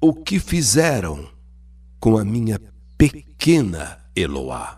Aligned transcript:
o 0.00 0.12
que 0.12 0.38
fizeram 0.38 1.26
com 1.98 2.18
a 2.18 2.24
minha 2.24 2.60
pequena 2.98 3.98
Eloá. 4.14 4.76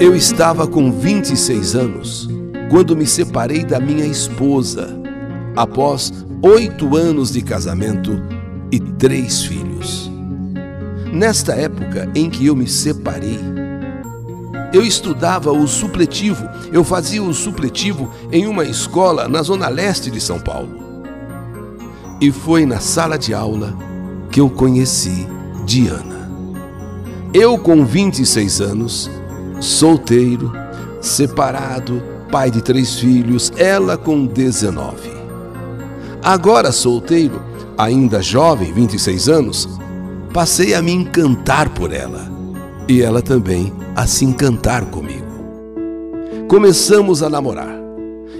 Eu 0.00 0.14
estava 0.16 0.66
com 0.66 0.90
26 0.90 1.74
anos 1.74 2.28
quando 2.70 2.96
me 2.96 3.06
separei 3.06 3.64
da 3.64 3.78
minha 3.78 4.06
esposa, 4.06 4.98
após 5.54 6.12
oito 6.42 6.96
anos 6.96 7.32
de 7.32 7.42
casamento 7.42 8.12
e 8.72 8.80
três 8.80 9.44
filhos. 9.44 10.10
Nesta 11.12 11.52
época 11.54 12.10
em 12.14 12.30
que 12.30 12.46
eu 12.46 12.56
me 12.56 12.66
separei, 12.66 13.38
eu 14.72 14.82
estudava 14.82 15.52
o 15.52 15.66
supletivo, 15.66 16.48
eu 16.72 16.84
fazia 16.84 17.22
o 17.22 17.34
supletivo 17.34 18.10
em 18.32 18.46
uma 18.46 18.64
escola 18.64 19.28
na 19.28 19.42
zona 19.42 19.68
leste 19.68 20.10
de 20.10 20.20
São 20.20 20.40
Paulo. 20.40 20.79
E 22.20 22.30
foi 22.30 22.66
na 22.66 22.80
sala 22.80 23.18
de 23.18 23.32
aula 23.32 23.74
que 24.30 24.40
eu 24.40 24.50
conheci 24.50 25.26
Diana. 25.64 26.30
Eu, 27.32 27.56
com 27.56 27.84
26 27.84 28.60
anos, 28.60 29.10
solteiro, 29.58 30.52
separado, 31.00 32.02
pai 32.30 32.50
de 32.50 32.60
três 32.60 32.98
filhos, 32.98 33.50
ela 33.56 33.96
com 33.96 34.26
19. 34.26 35.10
Agora 36.22 36.70
solteiro, 36.72 37.40
ainda 37.78 38.20
jovem, 38.20 38.70
26 38.70 39.28
anos, 39.28 39.68
passei 40.34 40.74
a 40.74 40.82
me 40.82 40.92
encantar 40.92 41.70
por 41.70 41.90
ela 41.90 42.30
e 42.86 43.00
ela 43.00 43.22
também 43.22 43.72
a 43.96 44.06
se 44.06 44.26
encantar 44.26 44.84
comigo. 44.86 45.24
Começamos 46.48 47.22
a 47.22 47.30
namorar 47.30 47.79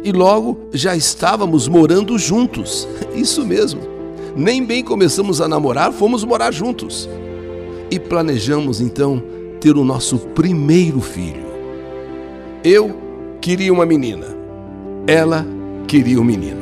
e 0.02 0.12
logo 0.12 0.68
já 0.72 0.96
estávamos 0.96 1.68
morando 1.68 2.18
juntos. 2.18 2.88
Isso 3.14 3.44
mesmo. 3.44 3.80
Nem 4.36 4.64
bem 4.64 4.82
começamos 4.82 5.40
a 5.40 5.48
namorar, 5.48 5.92
fomos 5.92 6.24
morar 6.24 6.52
juntos. 6.52 7.08
E 7.90 7.98
planejamos 7.98 8.80
então 8.80 9.22
ter 9.60 9.76
o 9.76 9.84
nosso 9.84 10.18
primeiro 10.18 11.00
filho. 11.00 11.50
Eu 12.62 12.94
queria 13.40 13.72
uma 13.72 13.86
menina, 13.86 14.26
ela 15.06 15.46
queria 15.86 16.20
um 16.20 16.24
menino. 16.24 16.60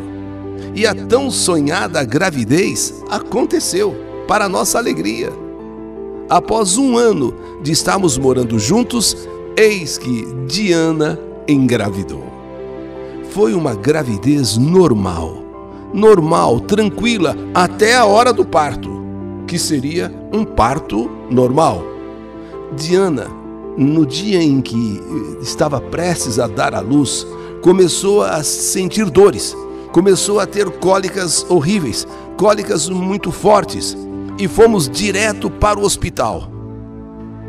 E 0.74 0.86
a 0.86 0.94
tão 0.94 1.30
sonhada 1.30 2.04
gravidez 2.04 2.94
aconteceu, 3.10 3.94
para 4.26 4.48
nossa 4.48 4.78
alegria. 4.78 5.30
Após 6.28 6.76
um 6.76 6.96
ano 6.96 7.34
de 7.62 7.72
estarmos 7.72 8.18
morando 8.18 8.58
juntos, 8.58 9.16
eis 9.56 9.96
que 9.98 10.26
Diana 10.46 11.18
engravidou. 11.48 12.37
Foi 13.38 13.54
uma 13.54 13.72
gravidez 13.72 14.56
normal, 14.56 15.44
normal, 15.94 16.58
tranquila, 16.58 17.36
até 17.54 17.94
a 17.94 18.04
hora 18.04 18.32
do 18.32 18.44
parto, 18.44 18.90
que 19.46 19.56
seria 19.56 20.12
um 20.32 20.44
parto 20.44 21.08
normal. 21.30 21.84
Diana, 22.76 23.28
no 23.76 24.04
dia 24.04 24.42
em 24.42 24.60
que 24.60 25.00
estava 25.40 25.80
prestes 25.80 26.40
a 26.40 26.48
dar 26.48 26.74
à 26.74 26.80
luz, 26.80 27.24
começou 27.62 28.24
a 28.24 28.42
sentir 28.42 29.08
dores, 29.08 29.56
começou 29.92 30.40
a 30.40 30.44
ter 30.44 30.68
cólicas 30.68 31.46
horríveis, 31.48 32.08
cólicas 32.36 32.88
muito 32.88 33.30
fortes, 33.30 33.96
e 34.36 34.48
fomos 34.48 34.88
direto 34.88 35.48
para 35.48 35.78
o 35.78 35.84
hospital. 35.84 36.50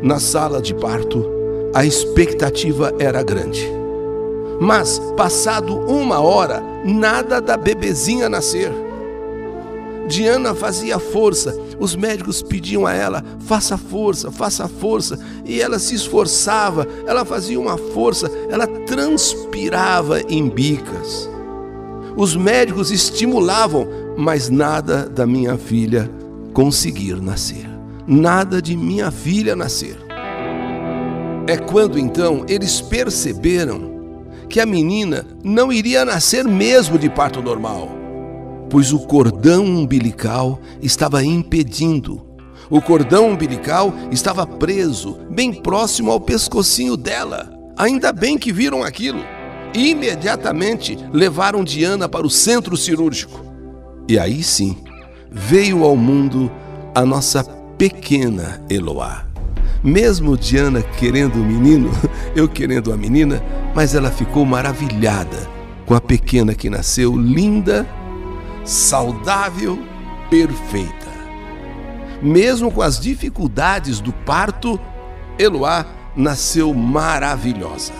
Na 0.00 0.20
sala 0.20 0.62
de 0.62 0.72
parto, 0.72 1.26
a 1.74 1.84
expectativa 1.84 2.94
era 3.00 3.24
grande. 3.24 3.79
Mas, 4.60 5.00
passado 5.16 5.74
uma 5.74 6.20
hora, 6.20 6.62
nada 6.84 7.40
da 7.40 7.56
bebezinha 7.56 8.28
nascer. 8.28 8.70
Diana 10.06 10.54
fazia 10.54 10.98
força, 10.98 11.56
os 11.78 11.96
médicos 11.96 12.42
pediam 12.42 12.86
a 12.86 12.92
ela: 12.92 13.24
faça 13.46 13.78
força, 13.78 14.30
faça 14.30 14.68
força, 14.68 15.18
e 15.46 15.62
ela 15.62 15.78
se 15.78 15.94
esforçava, 15.94 16.86
ela 17.06 17.24
fazia 17.24 17.58
uma 17.58 17.78
força, 17.78 18.30
ela 18.50 18.66
transpirava 18.66 20.20
em 20.28 20.46
bicas. 20.46 21.30
Os 22.14 22.36
médicos 22.36 22.90
estimulavam, 22.90 23.88
mas 24.16 24.50
nada 24.50 25.08
da 25.08 25.26
minha 25.26 25.56
filha 25.56 26.10
conseguir 26.52 27.22
nascer, 27.22 27.66
nada 28.06 28.60
de 28.60 28.76
minha 28.76 29.10
filha 29.10 29.56
nascer. 29.56 29.96
É 31.46 31.56
quando 31.56 31.98
então 31.98 32.44
eles 32.46 32.80
perceberam 32.80 33.89
que 34.50 34.60
a 34.60 34.66
menina 34.66 35.24
não 35.44 35.72
iria 35.72 36.04
nascer 36.04 36.44
mesmo 36.44 36.98
de 36.98 37.08
parto 37.08 37.40
normal, 37.40 37.88
pois 38.68 38.92
o 38.92 38.98
cordão 38.98 39.64
umbilical 39.64 40.60
estava 40.82 41.24
impedindo. 41.24 42.26
O 42.68 42.82
cordão 42.82 43.30
umbilical 43.30 43.94
estava 44.10 44.46
preso, 44.46 45.18
bem 45.30 45.52
próximo 45.52 46.10
ao 46.10 46.20
pescocinho 46.20 46.96
dela. 46.96 47.50
Ainda 47.76 48.12
bem 48.12 48.36
que 48.36 48.52
viram 48.52 48.82
aquilo. 48.82 49.24
Imediatamente 49.72 50.98
levaram 51.12 51.64
Diana 51.64 52.08
para 52.08 52.26
o 52.26 52.30
centro 52.30 52.76
cirúrgico. 52.76 53.44
E 54.08 54.18
aí 54.18 54.42
sim, 54.42 54.76
veio 55.30 55.84
ao 55.84 55.96
mundo 55.96 56.50
a 56.94 57.04
nossa 57.06 57.44
pequena 57.78 58.60
Eloá. 58.68 59.29
Mesmo 59.82 60.36
Diana 60.36 60.82
querendo 60.82 61.36
o 61.36 61.44
menino, 61.44 61.90
eu 62.36 62.48
querendo 62.48 62.92
a 62.92 62.96
menina, 62.96 63.42
mas 63.74 63.94
ela 63.94 64.10
ficou 64.10 64.44
maravilhada 64.44 65.48
com 65.86 65.94
a 65.94 66.00
pequena 66.00 66.54
que 66.54 66.68
nasceu 66.68 67.16
linda, 67.16 67.88
saudável, 68.64 69.78
perfeita. 70.28 71.10
Mesmo 72.22 72.70
com 72.70 72.82
as 72.82 73.00
dificuldades 73.00 74.00
do 74.00 74.12
parto, 74.12 74.78
Eloá 75.38 75.86
nasceu 76.14 76.74
maravilhosa. 76.74 77.94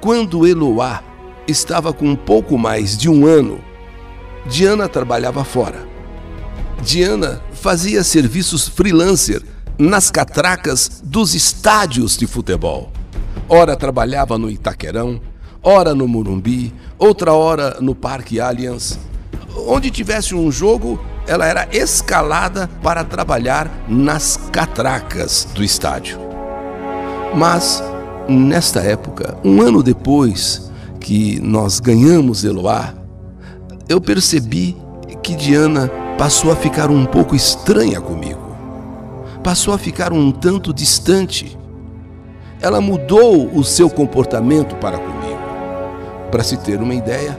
Quando 0.00 0.46
Eloá 0.46 1.02
estava 1.48 1.92
com 1.92 2.06
um 2.06 2.16
pouco 2.16 2.58
mais 2.58 2.96
de 2.96 3.08
um 3.08 3.26
ano, 3.26 3.58
Diana 4.46 4.88
trabalhava 4.88 5.44
fora. 5.44 5.86
Diana 6.82 7.40
fazia 7.52 8.04
serviços 8.04 8.68
freelancer 8.68 9.42
nas 9.78 10.10
catracas 10.10 11.02
dos 11.04 11.34
estádios 11.34 12.16
de 12.16 12.26
futebol. 12.26 12.90
Ora 13.48 13.76
trabalhava 13.76 14.38
no 14.38 14.50
Itaquerão, 14.50 15.20
ora 15.62 15.94
no 15.94 16.08
Murumbi, 16.08 16.72
outra 16.98 17.32
hora 17.32 17.78
no 17.80 17.94
Parque 17.94 18.40
Allianz. 18.40 18.98
Onde 19.66 19.90
tivesse 19.90 20.34
um 20.34 20.50
jogo, 20.50 20.98
ela 21.26 21.46
era 21.46 21.68
escalada 21.72 22.68
para 22.82 23.04
trabalhar 23.04 23.70
nas 23.88 24.36
catracas 24.50 25.46
do 25.54 25.62
estádio. 25.62 26.18
Mas, 27.34 27.82
nesta 28.28 28.80
época, 28.80 29.36
um 29.44 29.60
ano 29.60 29.82
depois 29.82 30.70
que 31.00 31.40
nós 31.40 31.80
ganhamos 31.80 32.44
Eloá, 32.44 32.94
eu 33.88 34.00
percebi 34.00 34.76
que 35.22 35.34
Diana 35.34 35.90
passou 36.18 36.50
a 36.52 36.56
ficar 36.56 36.90
um 36.90 37.04
pouco 37.04 37.34
estranha 37.34 38.00
comigo. 38.00 38.41
Passou 39.42 39.74
a 39.74 39.78
ficar 39.78 40.12
um 40.12 40.30
tanto 40.30 40.72
distante. 40.72 41.58
Ela 42.60 42.80
mudou 42.80 43.50
o 43.52 43.64
seu 43.64 43.90
comportamento 43.90 44.76
para 44.76 44.98
comigo. 44.98 45.42
Para 46.30 46.44
se 46.44 46.56
ter 46.56 46.80
uma 46.80 46.94
ideia, 46.94 47.38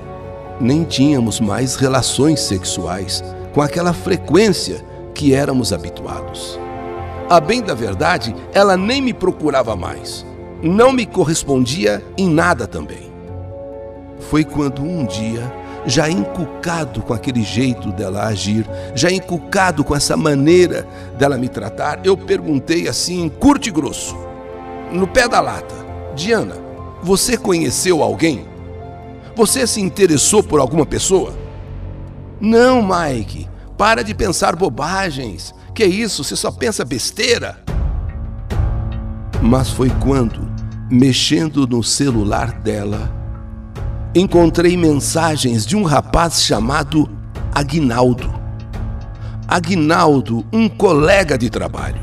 nem 0.60 0.84
tínhamos 0.84 1.40
mais 1.40 1.76
relações 1.76 2.42
sexuais 2.42 3.24
com 3.54 3.62
aquela 3.62 3.94
frequência 3.94 4.84
que 5.16 5.34
éramos 5.34 5.72
habituados. 5.72 6.60
A 7.30 7.40
bem 7.40 7.62
da 7.62 7.74
verdade, 7.74 8.36
ela 8.54 8.76
nem 8.76 9.02
me 9.02 9.14
procurava 9.14 9.76
mais. 9.76 10.26
Não 10.62 10.92
me 10.92 11.06
correspondia 11.06 12.04
em 12.18 12.30
nada 12.30 12.68
também. 12.68 13.14
Foi 14.20 14.44
quando 14.44 14.84
um 14.84 15.06
dia 15.06 15.52
já 15.86 16.10
encucado 16.10 17.02
com 17.02 17.14
aquele 17.14 17.44
jeito 17.44 17.92
dela 17.92 18.26
agir, 18.26 18.66
já 18.96 19.12
encucado 19.12 19.84
com 19.84 19.96
essa 19.96 20.16
maneira 20.16 20.88
dela 21.18 21.38
me 21.38 21.50
tratar, 21.50 22.00
eu 22.06 22.16
perguntei 22.16 22.88
assim, 22.88 23.30
curto 23.30 23.68
e 23.68 23.72
grosso, 23.72 24.16
no 24.92 25.08
pé 25.08 25.28
da 25.28 25.42
lata: 25.42 25.76
Diana, 26.16 26.56
você 27.02 27.38
conheceu 27.38 28.02
alguém? 28.02 28.46
Você 29.36 29.66
se 29.66 29.82
interessou 29.82 30.44
por 30.44 30.60
alguma 30.60 30.86
pessoa? 30.86 31.34
Não, 32.40 32.82
Mike, 32.82 33.50
para 33.78 34.04
de 34.04 34.14
pensar 34.14 34.56
bobagens. 34.56 35.54
Que 35.74 35.86
isso, 35.86 36.24
você 36.24 36.36
só 36.36 36.52
pensa 36.52 36.86
besteira. 36.86 37.58
Mas 39.42 39.70
foi 39.70 39.90
quando, 40.02 40.52
mexendo 40.90 41.66
no 41.68 41.84
celular 41.84 42.52
dela, 42.52 43.23
encontrei 44.16 44.78
mensagens 44.78 45.66
de 45.66 45.76
um 45.76 45.84
rapaz 45.84 46.44
chamado 46.44 47.10
Agnaldo. 47.54 48.34
Agnaldo, 49.48 50.46
um 50.52 50.70
colega 50.70 51.38
de 51.38 51.50
trabalho. 51.50 52.02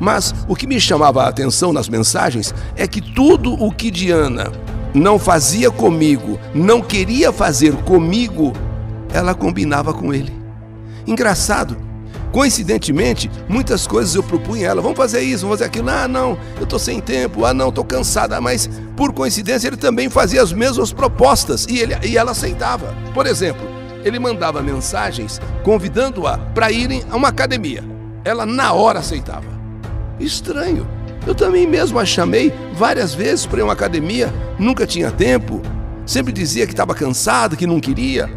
Mas 0.00 0.34
o 0.48 0.56
que 0.56 0.66
me 0.66 0.80
chamava 0.80 1.22
a 1.22 1.28
atenção 1.28 1.72
nas 1.72 1.88
mensagens 1.88 2.52
é 2.76 2.86
que 2.88 3.00
tudo 3.00 3.54
o 3.54 3.70
que 3.70 3.90
Diana 3.90 4.50
não 4.92 5.18
fazia 5.18 5.70
comigo, 5.70 6.38
não 6.54 6.80
queria 6.82 7.32
fazer 7.32 7.72
comigo, 7.84 8.52
ela 9.12 9.34
combinava 9.34 9.94
com 9.94 10.12
ele. 10.12 10.32
Engraçado, 11.06 11.76
Coincidentemente, 12.32 13.30
muitas 13.46 13.86
coisas 13.86 14.14
eu 14.14 14.22
propunha 14.22 14.66
a 14.66 14.70
ela, 14.70 14.80
vamos 14.80 14.96
fazer 14.96 15.20
isso, 15.20 15.42
vamos 15.42 15.58
fazer 15.58 15.68
aquilo. 15.68 15.90
Ah, 15.90 16.08
não, 16.08 16.38
eu 16.56 16.64
estou 16.64 16.78
sem 16.78 16.98
tempo, 16.98 17.44
ah, 17.44 17.52
não, 17.52 17.68
estou 17.68 17.84
cansada. 17.84 18.40
Mas, 18.40 18.70
por 18.96 19.12
coincidência, 19.12 19.68
ele 19.68 19.76
também 19.76 20.08
fazia 20.08 20.42
as 20.42 20.50
mesmas 20.50 20.94
propostas 20.94 21.66
e, 21.68 21.78
ele, 21.78 21.94
e 22.02 22.16
ela 22.16 22.30
aceitava. 22.30 22.96
Por 23.12 23.26
exemplo, 23.26 23.68
ele 24.02 24.18
mandava 24.18 24.62
mensagens 24.62 25.38
convidando-a 25.62 26.38
para 26.38 26.72
irem 26.72 27.04
a 27.10 27.16
uma 27.16 27.28
academia. 27.28 27.84
Ela, 28.24 28.46
na 28.46 28.72
hora, 28.72 29.00
aceitava. 29.00 29.52
Estranho. 30.18 30.88
Eu 31.26 31.34
também 31.34 31.66
mesmo 31.66 31.98
a 31.98 32.06
chamei 32.06 32.52
várias 32.74 33.14
vezes 33.14 33.44
para 33.44 33.62
uma 33.62 33.74
academia, 33.74 34.32
nunca 34.58 34.86
tinha 34.86 35.10
tempo, 35.10 35.60
sempre 36.06 36.32
dizia 36.32 36.66
que 36.66 36.72
estava 36.72 36.94
cansada, 36.94 37.56
que 37.56 37.66
não 37.66 37.78
queria. 37.78 38.28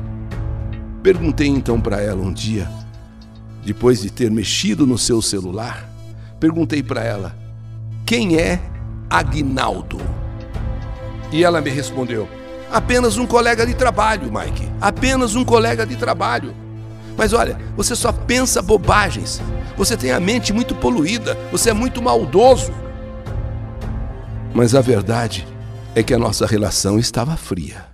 Perguntei 1.01 1.47
então 1.47 1.79
para 1.79 2.01
ela 2.01 2.21
um 2.21 2.31
dia 2.31 2.67
depois 3.65 4.01
de 4.01 4.11
ter 4.11 4.29
mexido 4.29 4.85
no 4.85 4.97
seu 4.97 5.21
celular, 5.21 5.89
perguntei 6.39 6.83
para 6.83 7.03
ela: 7.03 7.35
Quem 8.05 8.37
é 8.37 8.61
Agnaldo? 9.09 9.97
E 11.31 11.43
ela 11.43 11.59
me 11.59 11.71
respondeu: 11.71 12.29
Apenas 12.71 13.17
um 13.17 13.25
colega 13.25 13.65
de 13.65 13.73
trabalho, 13.73 14.31
Mike. 14.31 14.71
Apenas 14.79 15.35
um 15.35 15.43
colega 15.43 15.85
de 15.85 15.95
trabalho. 15.95 16.53
Mas 17.17 17.33
olha, 17.33 17.57
você 17.75 17.95
só 17.95 18.11
pensa 18.11 18.61
bobagens. 18.61 19.41
Você 19.75 19.97
tem 19.97 20.11
a 20.11 20.19
mente 20.19 20.53
muito 20.53 20.75
poluída. 20.75 21.35
Você 21.51 21.71
é 21.71 21.73
muito 21.73 22.01
maldoso. 22.01 22.71
Mas 24.53 24.75
a 24.75 24.81
verdade 24.81 25.47
é 25.95 26.03
que 26.03 26.13
a 26.13 26.19
nossa 26.19 26.45
relação 26.45 26.99
estava 26.99 27.35
fria. 27.35 27.85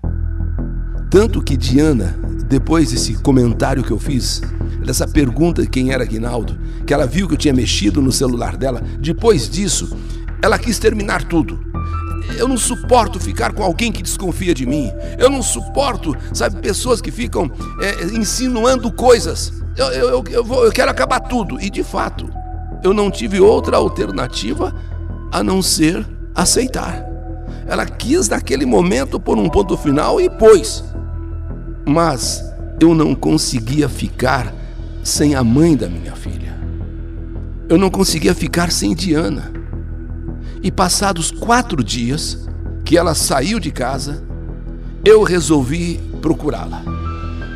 Tanto 1.09 1.41
que 1.41 1.55
Diana, 1.55 2.17
depois 2.47 2.91
desse 2.91 3.13
comentário 3.15 3.83
que 3.83 3.91
eu 3.91 3.99
fiz, 3.99 4.41
dessa 4.85 5.07
pergunta 5.07 5.61
de 5.61 5.69
quem 5.69 5.91
era 5.91 6.03
Aguinaldo, 6.03 6.57
que 6.85 6.93
ela 6.93 7.05
viu 7.05 7.27
que 7.27 7.33
eu 7.33 7.37
tinha 7.37 7.53
mexido 7.53 8.01
no 8.01 8.11
celular 8.11 8.57
dela. 8.57 8.81
Depois 8.99 9.49
disso, 9.49 9.97
ela 10.41 10.57
quis 10.57 10.79
terminar 10.79 11.23
tudo. 11.23 11.59
Eu 12.37 12.47
não 12.47 12.57
suporto 12.57 13.19
ficar 13.19 13.53
com 13.53 13.63
alguém 13.63 13.91
que 13.91 14.01
desconfia 14.01 14.53
de 14.53 14.65
mim. 14.65 14.91
Eu 15.17 15.29
não 15.29 15.41
suporto, 15.41 16.15
sabe, 16.33 16.61
pessoas 16.61 17.01
que 17.01 17.11
ficam 17.11 17.51
é, 17.79 18.05
insinuando 18.15 18.91
coisas. 18.91 19.53
Eu, 19.75 19.87
eu, 19.87 20.23
eu, 20.29 20.43
vou, 20.43 20.65
eu 20.65 20.71
quero 20.71 20.89
acabar 20.89 21.19
tudo. 21.19 21.59
E 21.59 21.69
de 21.69 21.83
fato, 21.83 22.29
eu 22.83 22.93
não 22.93 23.11
tive 23.11 23.39
outra 23.39 23.77
alternativa 23.77 24.73
a 25.31 25.43
não 25.43 25.61
ser 25.61 26.05
aceitar. 26.33 27.05
Ela 27.67 27.85
quis 27.85 28.29
naquele 28.29 28.65
momento 28.65 29.19
pôr 29.19 29.37
um 29.37 29.49
ponto 29.49 29.77
final 29.77 30.19
e 30.19 30.29
pôs. 30.29 30.83
Mas 31.85 32.43
eu 32.79 32.93
não 32.95 33.13
conseguia 33.13 33.87
ficar 33.87 34.53
sem 35.03 35.35
a 35.35 35.43
mãe 35.43 35.75
da 35.75 35.87
minha 35.87 36.15
filha. 36.15 36.57
Eu 37.67 37.77
não 37.77 37.89
conseguia 37.89 38.35
ficar 38.35 38.71
sem 38.71 38.93
Diana. 38.93 39.51
E 40.61 40.71
passados 40.71 41.31
quatro 41.31 41.83
dias 41.83 42.47
que 42.85 42.97
ela 42.97 43.15
saiu 43.15 43.59
de 43.59 43.71
casa, 43.71 44.23
eu 45.03 45.23
resolvi 45.23 45.99
procurá-la. 46.21 46.83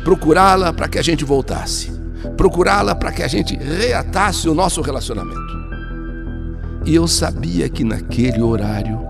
Procurá-la 0.02 0.72
para 0.72 0.88
que 0.88 0.98
a 0.98 1.02
gente 1.02 1.24
voltasse. 1.24 1.92
Procurá-la 2.36 2.94
para 2.94 3.12
que 3.12 3.22
a 3.22 3.28
gente 3.28 3.56
reatasse 3.56 4.48
o 4.48 4.54
nosso 4.54 4.80
relacionamento. 4.80 5.56
E 6.84 6.94
eu 6.94 7.06
sabia 7.06 7.68
que 7.68 7.84
naquele 7.84 8.42
horário, 8.42 9.00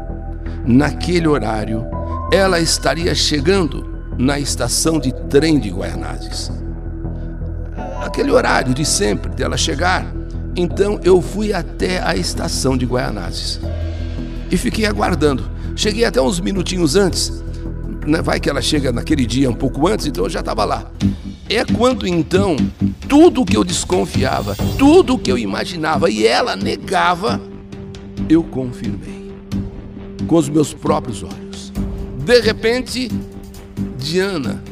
naquele 0.66 1.28
horário, 1.28 1.86
ela 2.32 2.60
estaria 2.60 3.14
chegando 3.14 3.86
na 4.18 4.38
estação 4.38 4.98
de 4.98 5.12
trem 5.12 5.58
de 5.58 5.70
Guaianazes 5.70 6.50
aquele 8.00 8.30
horário 8.30 8.74
de 8.74 8.84
sempre 8.84 9.30
dela 9.30 9.56
chegar. 9.56 10.06
Então 10.54 10.98
eu 11.04 11.20
fui 11.20 11.52
até 11.52 12.02
a 12.02 12.16
estação 12.16 12.76
de 12.76 12.86
Guaianazes 12.86 13.60
e 14.50 14.56
fiquei 14.56 14.86
aguardando. 14.86 15.50
Cheguei 15.74 16.04
até 16.04 16.20
uns 16.20 16.40
minutinhos 16.40 16.96
antes. 16.96 17.44
Né? 18.06 18.22
Vai 18.22 18.40
que 18.40 18.48
ela 18.48 18.62
chega 18.62 18.92
naquele 18.92 19.26
dia 19.26 19.50
um 19.50 19.54
pouco 19.54 19.86
antes, 19.86 20.06
então 20.06 20.24
eu 20.24 20.30
já 20.30 20.40
estava 20.40 20.64
lá. 20.64 20.90
É 21.48 21.64
quando 21.64 22.06
então 22.06 22.56
tudo 23.08 23.44
que 23.44 23.56
eu 23.56 23.62
desconfiava, 23.62 24.56
tudo 24.78 25.18
que 25.18 25.30
eu 25.30 25.38
imaginava 25.38 26.10
e 26.10 26.26
ela 26.26 26.56
negava, 26.56 27.40
eu 28.28 28.42
confirmei 28.42 29.32
com 30.26 30.36
os 30.36 30.48
meus 30.48 30.72
próprios 30.72 31.22
olhos. 31.22 31.72
De 32.24 32.40
repente, 32.40 33.10
Diana 33.98 34.62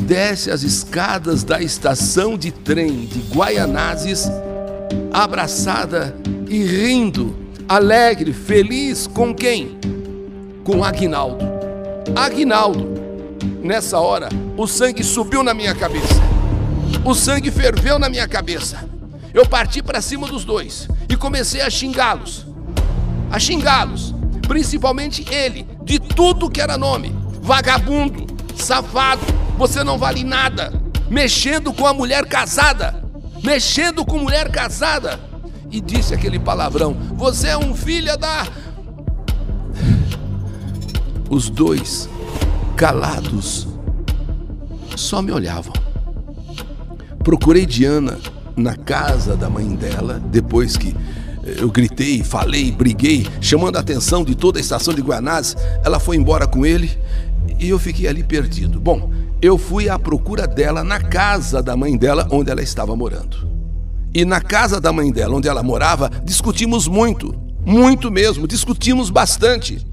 desce 0.00 0.50
as 0.50 0.62
escadas 0.62 1.44
da 1.44 1.60
estação 1.60 2.36
de 2.36 2.50
trem 2.50 3.06
de 3.06 3.20
Guaianazes, 3.34 4.28
abraçada 5.12 6.16
e 6.48 6.64
rindo, 6.64 7.36
alegre, 7.68 8.32
feliz 8.32 9.06
com 9.06 9.34
quem? 9.34 9.78
Com 10.64 10.82
Aguinaldo. 10.82 11.44
Aguinaldo. 12.16 12.88
Nessa 13.62 13.98
hora, 13.98 14.28
o 14.56 14.66
sangue 14.66 15.04
subiu 15.04 15.42
na 15.42 15.54
minha 15.54 15.74
cabeça. 15.74 16.20
O 17.04 17.14
sangue 17.14 17.50
ferveu 17.50 17.98
na 17.98 18.08
minha 18.08 18.26
cabeça. 18.26 18.88
Eu 19.32 19.46
parti 19.46 19.82
para 19.82 20.00
cima 20.00 20.26
dos 20.26 20.44
dois 20.44 20.88
e 21.08 21.16
comecei 21.16 21.60
a 21.60 21.70
xingá-los. 21.70 22.46
A 23.30 23.38
xingá-los, 23.38 24.14
principalmente 24.48 25.24
ele, 25.32 25.66
de 25.84 26.00
tudo 26.00 26.50
que 26.50 26.60
era 26.60 26.76
nome: 26.76 27.14
vagabundo, 27.40 28.26
safado, 28.56 29.22
você 29.60 29.84
não 29.84 29.98
vale 29.98 30.24
nada. 30.24 30.72
Mexendo 31.10 31.70
com 31.70 31.86
a 31.86 31.92
mulher 31.92 32.24
casada. 32.24 33.04
Mexendo 33.44 34.06
com 34.06 34.16
mulher 34.16 34.50
casada. 34.50 35.20
E 35.70 35.82
disse 35.82 36.14
aquele 36.14 36.38
palavrão: 36.38 36.96
Você 37.14 37.48
é 37.48 37.58
um 37.58 37.74
filho 37.74 38.16
da. 38.16 38.46
Os 41.28 41.50
dois, 41.50 42.08
calados, 42.74 43.68
só 44.96 45.20
me 45.20 45.30
olhavam. 45.30 45.74
Procurei 47.22 47.66
Diana 47.66 48.18
na 48.56 48.76
casa 48.76 49.36
da 49.36 49.50
mãe 49.50 49.76
dela, 49.76 50.18
depois 50.18 50.76
que 50.76 50.96
eu 51.44 51.70
gritei, 51.70 52.24
falei, 52.24 52.72
briguei, 52.72 53.26
chamando 53.40 53.76
a 53.76 53.80
atenção 53.80 54.24
de 54.24 54.34
toda 54.34 54.58
a 54.58 54.60
estação 54.60 54.94
de 54.94 55.02
Guanás. 55.02 55.54
Ela 55.84 56.00
foi 56.00 56.16
embora 56.16 56.46
com 56.46 56.64
ele 56.64 56.98
e 57.58 57.68
eu 57.68 57.78
fiquei 57.78 58.08
ali 58.08 58.22
perdido. 58.22 58.80
Bom, 58.80 59.19
eu 59.42 59.56
fui 59.56 59.88
à 59.88 59.98
procura 59.98 60.46
dela 60.46 60.84
na 60.84 61.00
casa 61.00 61.62
da 61.62 61.76
mãe 61.76 61.96
dela, 61.96 62.28
onde 62.30 62.50
ela 62.50 62.62
estava 62.62 62.94
morando. 62.94 63.48
E 64.12 64.24
na 64.24 64.40
casa 64.40 64.80
da 64.80 64.92
mãe 64.92 65.10
dela, 65.10 65.36
onde 65.36 65.48
ela 65.48 65.62
morava, 65.62 66.10
discutimos 66.24 66.86
muito, 66.86 67.34
muito 67.64 68.10
mesmo, 68.10 68.46
discutimos 68.46 69.08
bastante. 69.08 69.86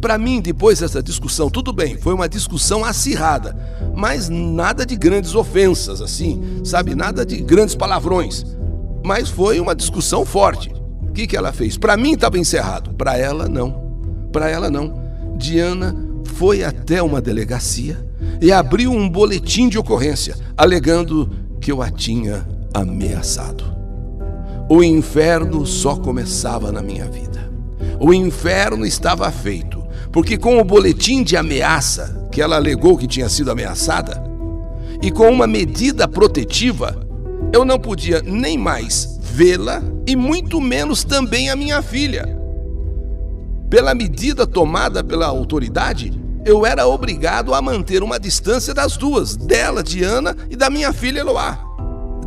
Para 0.00 0.18
mim, 0.18 0.42
depois 0.42 0.80
dessa 0.80 1.02
discussão, 1.02 1.48
tudo 1.48 1.72
bem, 1.72 1.96
foi 1.96 2.12
uma 2.12 2.28
discussão 2.28 2.84
acirrada, 2.84 3.56
mas 3.94 4.28
nada 4.28 4.84
de 4.84 4.94
grandes 4.94 5.34
ofensas, 5.34 6.02
assim, 6.02 6.60
sabe? 6.62 6.94
Nada 6.94 7.24
de 7.24 7.40
grandes 7.40 7.74
palavrões. 7.74 8.44
Mas 9.02 9.30
foi 9.30 9.58
uma 9.58 9.74
discussão 9.74 10.26
forte. 10.26 10.70
O 11.08 11.12
que, 11.12 11.26
que 11.26 11.36
ela 11.36 11.52
fez? 11.52 11.78
Para 11.78 11.96
mim 11.96 12.12
estava 12.12 12.38
encerrado, 12.38 12.92
para 12.94 13.16
ela 13.16 13.48
não. 13.48 14.28
Para 14.30 14.50
ela 14.50 14.68
não. 14.68 15.02
Diana 15.38 15.96
foi 16.34 16.62
até 16.62 17.02
uma 17.02 17.20
delegacia 17.20 18.04
e 18.40 18.52
abriu 18.52 18.92
um 18.92 19.08
boletim 19.08 19.68
de 19.68 19.78
ocorrência, 19.78 20.36
alegando 20.56 21.30
que 21.60 21.70
eu 21.72 21.80
a 21.80 21.90
tinha 21.90 22.46
ameaçado. 22.72 23.64
O 24.68 24.82
inferno 24.82 25.66
só 25.66 25.96
começava 25.96 26.72
na 26.72 26.82
minha 26.82 27.06
vida. 27.06 27.50
O 28.00 28.12
inferno 28.12 28.84
estava 28.84 29.30
feito, 29.30 29.82
porque 30.10 30.36
com 30.36 30.58
o 30.58 30.64
boletim 30.64 31.22
de 31.22 31.36
ameaça 31.36 32.28
que 32.30 32.40
ela 32.40 32.56
alegou 32.56 32.96
que 32.96 33.06
tinha 33.06 33.28
sido 33.28 33.50
ameaçada, 33.50 34.22
e 35.02 35.10
com 35.10 35.30
uma 35.30 35.46
medida 35.46 36.08
protetiva, 36.08 36.98
eu 37.52 37.64
não 37.64 37.78
podia 37.78 38.22
nem 38.22 38.56
mais 38.56 39.20
vê-la 39.22 39.82
e 40.06 40.16
muito 40.16 40.60
menos 40.60 41.04
também 41.04 41.50
a 41.50 41.56
minha 41.56 41.82
filha. 41.82 42.26
Pela 43.68 43.94
medida 43.94 44.46
tomada 44.46 45.02
pela 45.04 45.26
autoridade, 45.26 46.12
eu 46.44 46.66
era 46.66 46.86
obrigado 46.86 47.54
a 47.54 47.62
manter 47.62 48.02
uma 48.02 48.20
distância 48.20 48.74
das 48.74 48.96
duas, 48.96 49.36
dela, 49.36 49.82
Diana, 49.82 50.36
e 50.50 50.56
da 50.56 50.68
minha 50.68 50.92
filha 50.92 51.20
Eloá. 51.20 51.58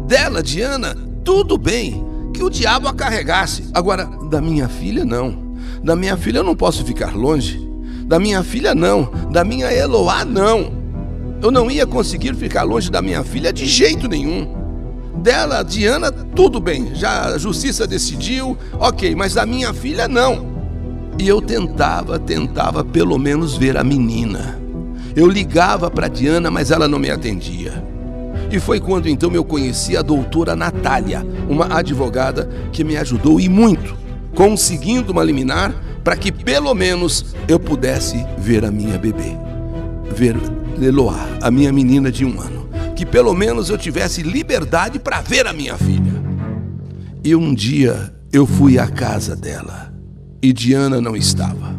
Dela, 0.07 0.41
Diana, 0.41 0.95
tudo 1.23 1.57
bem, 1.57 2.03
que 2.33 2.41
o 2.43 2.49
diabo 2.49 2.87
a 2.87 2.93
carregasse. 2.93 3.69
Agora, 3.73 4.05
da 4.29 4.41
minha 4.41 4.67
filha, 4.67 5.05
não. 5.05 5.55
Da 5.83 5.95
minha 5.95 6.17
filha 6.17 6.39
eu 6.39 6.43
não 6.43 6.55
posso 6.55 6.83
ficar 6.83 7.15
longe. 7.15 7.59
Da 8.05 8.19
minha 8.19 8.43
filha, 8.43 8.73
não. 8.73 9.11
Da 9.31 9.43
minha 9.43 9.71
Eloá, 9.71 10.25
não. 10.25 10.71
Eu 11.41 11.51
não 11.51 11.69
ia 11.69 11.85
conseguir 11.85 12.33
ficar 12.35 12.63
longe 12.63 12.89
da 12.89 13.01
minha 13.01 13.23
filha 13.23 13.53
de 13.53 13.65
jeito 13.65 14.07
nenhum. 14.07 14.55
Dela, 15.17 15.63
Diana, 15.63 16.11
tudo 16.11 16.59
bem, 16.59 16.95
já 16.95 17.25
a 17.25 17.37
justiça 17.37 17.85
decidiu, 17.85 18.57
ok, 18.79 19.15
mas 19.15 19.33
da 19.33 19.45
minha 19.45 19.73
filha, 19.73 20.07
não. 20.07 20.56
E 21.19 21.27
eu 21.27 21.41
tentava, 21.41 22.19
tentava 22.19 22.85
pelo 22.85 23.17
menos 23.17 23.57
ver 23.57 23.75
a 23.75 23.83
menina. 23.83 24.59
Eu 25.15 25.27
ligava 25.27 25.89
para 25.89 26.07
Diana, 26.07 26.51
mas 26.51 26.69
ela 26.69 26.87
não 26.87 26.99
me 26.99 27.09
atendia. 27.09 27.83
E 28.51 28.59
foi 28.59 28.79
quando 28.79 29.09
então 29.09 29.31
eu 29.33 29.43
conheci 29.43 29.97
a 29.97 30.03
doutora 30.03 30.55
Natália, 30.55 31.25
uma 31.49 31.75
advogada 31.75 32.47
que 32.71 32.83
me 32.83 32.95
ajudou 32.97 33.39
e 33.39 33.49
muito, 33.49 33.97
conseguindo 34.35 35.11
uma 35.11 35.23
liminar 35.23 35.73
para 36.03 36.15
que 36.15 36.31
pelo 36.31 36.73
menos 36.75 37.35
eu 37.47 37.59
pudesse 37.59 38.23
ver 38.37 38.63
a 38.63 38.71
minha 38.71 38.97
bebê, 38.97 39.35
ver 40.13 40.37
Leloá, 40.77 41.27
a 41.41 41.49
minha 41.49 41.73
menina 41.73 42.11
de 42.11 42.23
um 42.23 42.39
ano, 42.39 42.69
que 42.95 43.05
pelo 43.05 43.33
menos 43.33 43.71
eu 43.71 43.77
tivesse 43.77 44.21
liberdade 44.21 44.99
para 44.99 45.19
ver 45.21 45.47
a 45.47 45.51
minha 45.51 45.75
filha. 45.77 46.13
E 47.23 47.35
um 47.35 47.53
dia 47.53 48.13
eu 48.31 48.45
fui 48.45 48.77
à 48.77 48.87
casa 48.87 49.35
dela 49.35 49.96
e 50.41 50.53
Diana 50.53 51.01
não 51.01 51.15
estava. 51.15 51.75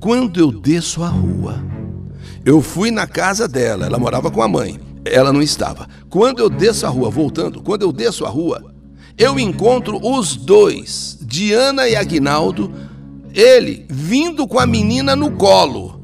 Quando 0.00 0.38
eu 0.38 0.52
desço 0.52 1.02
a 1.02 1.08
rua, 1.08 1.62
eu 2.44 2.62
fui 2.62 2.90
na 2.90 3.06
casa 3.06 3.48
dela, 3.48 3.86
ela 3.86 3.98
morava 3.98 4.30
com 4.30 4.42
a 4.42 4.48
mãe, 4.48 4.78
ela 5.04 5.32
não 5.32 5.42
estava. 5.42 5.88
Quando 6.08 6.38
eu 6.38 6.48
desço 6.48 6.86
a 6.86 6.88
rua, 6.88 7.10
voltando, 7.10 7.60
quando 7.60 7.82
eu 7.82 7.92
desço 7.92 8.24
a 8.24 8.28
rua, 8.28 8.64
eu 9.16 9.38
encontro 9.38 9.98
os 10.02 10.36
dois, 10.36 11.18
Diana 11.20 11.88
e 11.88 11.96
Aguinaldo, 11.96 12.72
ele 13.34 13.84
vindo 13.88 14.46
com 14.46 14.58
a 14.58 14.66
menina 14.66 15.16
no 15.16 15.32
colo. 15.32 16.00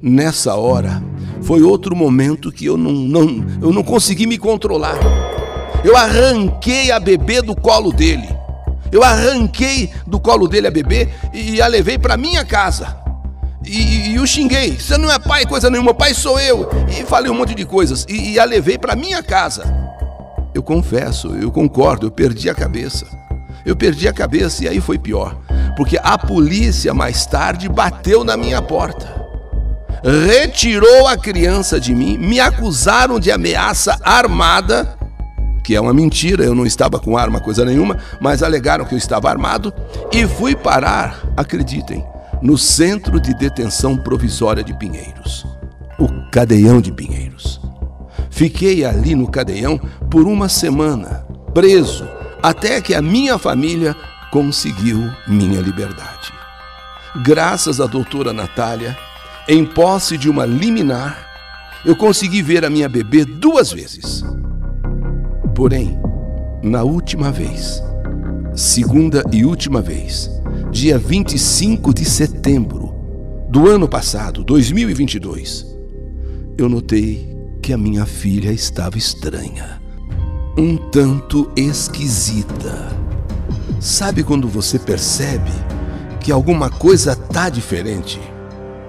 Nessa 0.00 0.54
hora, 0.54 1.02
foi 1.42 1.62
outro 1.62 1.94
momento 1.94 2.50
que 2.50 2.66
eu 2.66 2.76
não, 2.76 2.92
não, 2.92 3.44
eu 3.60 3.72
não 3.72 3.82
consegui 3.82 4.26
me 4.26 4.38
controlar. 4.38 4.98
Eu 5.84 5.96
arranquei 5.96 6.90
a 6.90 6.98
bebê 6.98 7.40
do 7.40 7.54
colo 7.54 7.92
dele. 7.92 8.35
Eu 8.90 9.02
arranquei 9.02 9.90
do 10.06 10.18
colo 10.20 10.48
dele 10.48 10.66
a 10.66 10.70
bebê 10.70 11.08
e 11.32 11.60
a 11.60 11.66
levei 11.66 11.98
para 11.98 12.16
minha 12.16 12.44
casa. 12.44 12.96
E, 13.64 14.10
e, 14.10 14.18
o 14.18 14.26
xinguei. 14.26 14.78
Você 14.78 14.96
não 14.96 15.10
é 15.10 15.18
pai, 15.18 15.44
coisa 15.44 15.68
nenhuma. 15.68 15.92
Pai 15.92 16.14
sou 16.14 16.38
eu. 16.38 16.68
E 16.88 17.04
falei 17.04 17.30
um 17.30 17.34
monte 17.34 17.54
de 17.54 17.64
coisas. 17.64 18.06
E, 18.08 18.32
e 18.32 18.38
a 18.38 18.44
levei 18.44 18.78
para 18.78 18.94
minha 18.94 19.22
casa. 19.22 19.64
Eu 20.54 20.62
confesso, 20.62 21.34
eu 21.34 21.50
concordo, 21.50 22.06
eu 22.06 22.10
perdi 22.10 22.48
a 22.48 22.54
cabeça. 22.54 23.06
Eu 23.64 23.74
perdi 23.74 24.06
a 24.06 24.12
cabeça 24.12 24.64
e 24.64 24.68
aí 24.68 24.80
foi 24.80 24.98
pior 24.98 25.36
porque 25.76 25.98
a 26.02 26.16
polícia 26.16 26.94
mais 26.94 27.26
tarde 27.26 27.68
bateu 27.68 28.24
na 28.24 28.36
minha 28.36 28.62
porta. 28.62 29.14
Retirou 30.02 31.06
a 31.06 31.16
criança 31.16 31.78
de 31.78 31.94
mim, 31.94 32.16
me 32.16 32.40
acusaram 32.40 33.20
de 33.20 33.30
ameaça 33.30 33.98
armada, 34.02 34.96
que 35.66 35.74
é 35.74 35.80
uma 35.80 35.92
mentira, 35.92 36.44
eu 36.44 36.54
não 36.54 36.64
estava 36.64 37.00
com 37.00 37.18
arma, 37.18 37.40
coisa 37.40 37.64
nenhuma, 37.64 37.98
mas 38.20 38.40
alegaram 38.40 38.84
que 38.84 38.94
eu 38.94 38.98
estava 38.98 39.28
armado, 39.28 39.74
e 40.12 40.24
fui 40.24 40.54
parar, 40.54 41.26
acreditem, 41.36 42.06
no 42.40 42.56
Centro 42.56 43.18
de 43.18 43.34
Detenção 43.34 43.96
Provisória 43.96 44.62
de 44.62 44.72
Pinheiros, 44.78 45.44
o 45.98 46.06
Cadeião 46.30 46.80
de 46.80 46.92
Pinheiros. 46.92 47.60
Fiquei 48.30 48.84
ali 48.84 49.16
no 49.16 49.28
cadeião 49.28 49.76
por 50.08 50.28
uma 50.28 50.48
semana, 50.48 51.26
preso, 51.52 52.08
até 52.40 52.80
que 52.80 52.94
a 52.94 53.02
minha 53.02 53.36
família 53.36 53.96
conseguiu 54.30 55.10
minha 55.26 55.60
liberdade. 55.60 56.32
Graças 57.24 57.80
à 57.80 57.86
doutora 57.86 58.32
Natália, 58.32 58.96
em 59.48 59.64
posse 59.64 60.16
de 60.16 60.30
uma 60.30 60.46
liminar, 60.46 61.26
eu 61.84 61.96
consegui 61.96 62.40
ver 62.40 62.64
a 62.64 62.70
minha 62.70 62.88
bebê 62.88 63.24
duas 63.24 63.72
vezes. 63.72 64.22
Porém, 65.56 65.98
na 66.62 66.82
última 66.82 67.32
vez, 67.32 67.82
segunda 68.54 69.24
e 69.32 69.42
última 69.42 69.80
vez, 69.80 70.30
dia 70.70 70.98
25 70.98 71.94
de 71.94 72.04
setembro 72.04 72.94
do 73.48 73.66
ano 73.66 73.88
passado, 73.88 74.44
2022, 74.44 75.64
eu 76.58 76.68
notei 76.68 77.34
que 77.62 77.72
a 77.72 77.78
minha 77.78 78.04
filha 78.04 78.52
estava 78.52 78.98
estranha, 78.98 79.80
um 80.58 80.76
tanto 80.76 81.50
esquisita. 81.56 82.94
Sabe 83.80 84.22
quando 84.22 84.46
você 84.48 84.78
percebe 84.78 85.52
que 86.20 86.30
alguma 86.30 86.68
coisa 86.68 87.16
tá 87.16 87.48
diferente? 87.48 88.20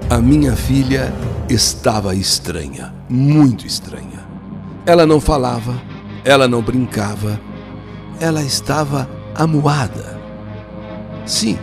A 0.10 0.18
minha 0.18 0.54
filha 0.54 1.14
estava 1.48 2.14
estranha, 2.14 2.94
muito 3.10 3.66
estranha. 3.66 4.28
Ela 4.86 5.06
não 5.06 5.22
falava, 5.22 5.87
ela 6.28 6.46
não 6.46 6.62
brincava, 6.62 7.40
ela 8.20 8.44
estava 8.44 9.10
amuada. 9.34 10.20
Sim, 11.26 11.58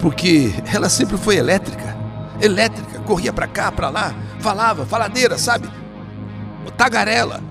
porque 0.00 0.50
ela 0.72 0.88
sempre 0.88 1.18
foi 1.18 1.36
elétrica, 1.36 1.94
elétrica, 2.40 3.00
corria 3.00 3.34
para 3.34 3.46
cá, 3.46 3.70
para 3.70 3.90
lá, 3.90 4.14
falava, 4.40 4.86
faladeira, 4.86 5.36
sabe? 5.36 5.68
Tagarela. 6.74 7.42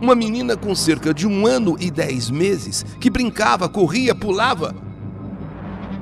Uma 0.00 0.16
menina 0.16 0.56
com 0.56 0.74
cerca 0.74 1.14
de 1.14 1.28
um 1.28 1.46
ano 1.46 1.76
e 1.78 1.92
dez 1.92 2.28
meses 2.28 2.84
que 2.98 3.08
brincava, 3.08 3.68
corria, 3.68 4.16
pulava. 4.16 4.74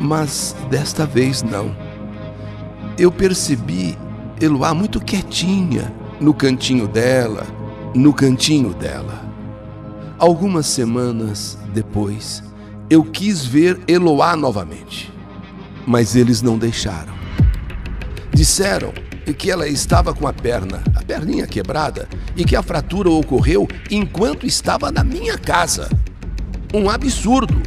Mas 0.01 0.57
desta 0.71 1.05
vez 1.05 1.43
não. 1.43 1.77
Eu 2.97 3.13
percebi 3.13 3.99
Eloá 4.41 4.73
muito 4.73 4.99
quietinha 5.01 5.93
no 6.19 6.33
cantinho 6.33 6.89
dela, 6.89 7.47
no 7.95 8.15
cantinho 8.15 8.73
dela. 8.73 9.32
Algumas 10.23 10.67
semanas 10.67 11.59
depois, 11.75 12.45
eu 12.89 13.03
quis 13.03 13.45
ver 13.45 13.81
Eloá 13.89 14.37
novamente, 14.37 15.13
mas 15.85 16.15
eles 16.15 16.41
não 16.41 16.57
deixaram. 16.57 17.13
Disseram 18.33 18.93
que 19.37 19.51
ela 19.51 19.67
estava 19.67 20.15
com 20.15 20.29
a 20.29 20.33
perna, 20.33 20.81
a 20.95 21.03
perninha 21.03 21.45
quebrada, 21.45 22.09
e 22.37 22.45
que 22.45 22.55
a 22.55 22.63
fratura 22.63 23.11
ocorreu 23.11 23.67
enquanto 23.91 24.47
estava 24.47 24.93
na 24.93 25.03
minha 25.03 25.37
casa. 25.37 25.91
Um 26.73 26.89
absurdo. 26.89 27.61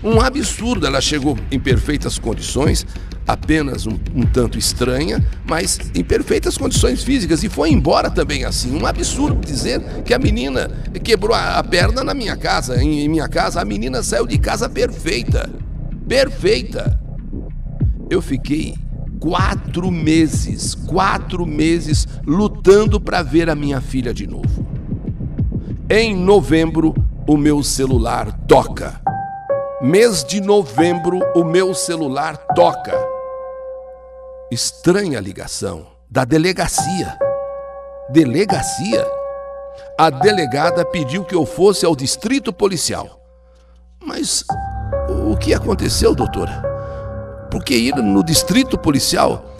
Um 0.00 0.20
absurdo. 0.20 0.86
Ela 0.86 1.00
chegou 1.00 1.36
em 1.50 1.58
perfeitas 1.58 2.20
condições, 2.20 2.86
apenas 3.32 3.86
um, 3.86 3.98
um, 4.14 4.22
tanto 4.22 4.58
estranha, 4.58 5.24
mas 5.46 5.78
em 5.94 6.02
perfeitas 6.02 6.58
condições 6.58 7.02
físicas 7.02 7.42
e 7.42 7.48
foi 7.48 7.70
embora 7.70 8.10
também 8.10 8.44
assim. 8.44 8.76
Um 8.76 8.86
absurdo 8.86 9.44
dizer 9.44 9.80
que 10.04 10.12
a 10.12 10.18
menina 10.18 10.70
quebrou 11.02 11.34
a, 11.34 11.58
a 11.58 11.64
perna 11.64 12.02
na 12.02 12.14
minha 12.14 12.36
casa. 12.36 12.82
Em, 12.82 13.00
em 13.00 13.08
minha 13.08 13.28
casa, 13.28 13.60
a 13.60 13.64
menina 13.64 14.02
saiu 14.02 14.26
de 14.26 14.38
casa 14.38 14.68
perfeita. 14.68 15.48
Perfeita. 16.08 17.00
Eu 18.08 18.20
fiquei 18.20 18.74
quatro 19.20 19.90
meses, 19.90 20.74
quatro 20.74 21.46
meses 21.46 22.08
lutando 22.26 23.00
para 23.00 23.22
ver 23.22 23.48
a 23.48 23.54
minha 23.54 23.80
filha 23.80 24.12
de 24.12 24.26
novo. 24.26 24.66
Em 25.88 26.16
novembro, 26.16 26.94
o 27.28 27.36
meu 27.36 27.62
celular 27.62 28.32
toca. 28.48 29.00
Mês 29.80 30.24
de 30.24 30.40
novembro, 30.40 31.20
o 31.34 31.44
meu 31.44 31.74
celular 31.74 32.36
toca. 32.54 33.09
Estranha 34.50 35.20
ligação 35.20 35.86
da 36.10 36.24
delegacia. 36.24 37.16
Delegacia? 38.10 39.06
A 39.96 40.10
delegada 40.10 40.84
pediu 40.84 41.24
que 41.24 41.36
eu 41.36 41.46
fosse 41.46 41.86
ao 41.86 41.94
distrito 41.94 42.52
policial. 42.52 43.20
Mas 44.04 44.44
o 45.08 45.36
que 45.36 45.54
aconteceu, 45.54 46.16
doutora? 46.16 46.64
Porque 47.48 47.76
ir 47.76 47.94
no 47.94 48.24
distrito 48.24 48.76
policial, 48.76 49.54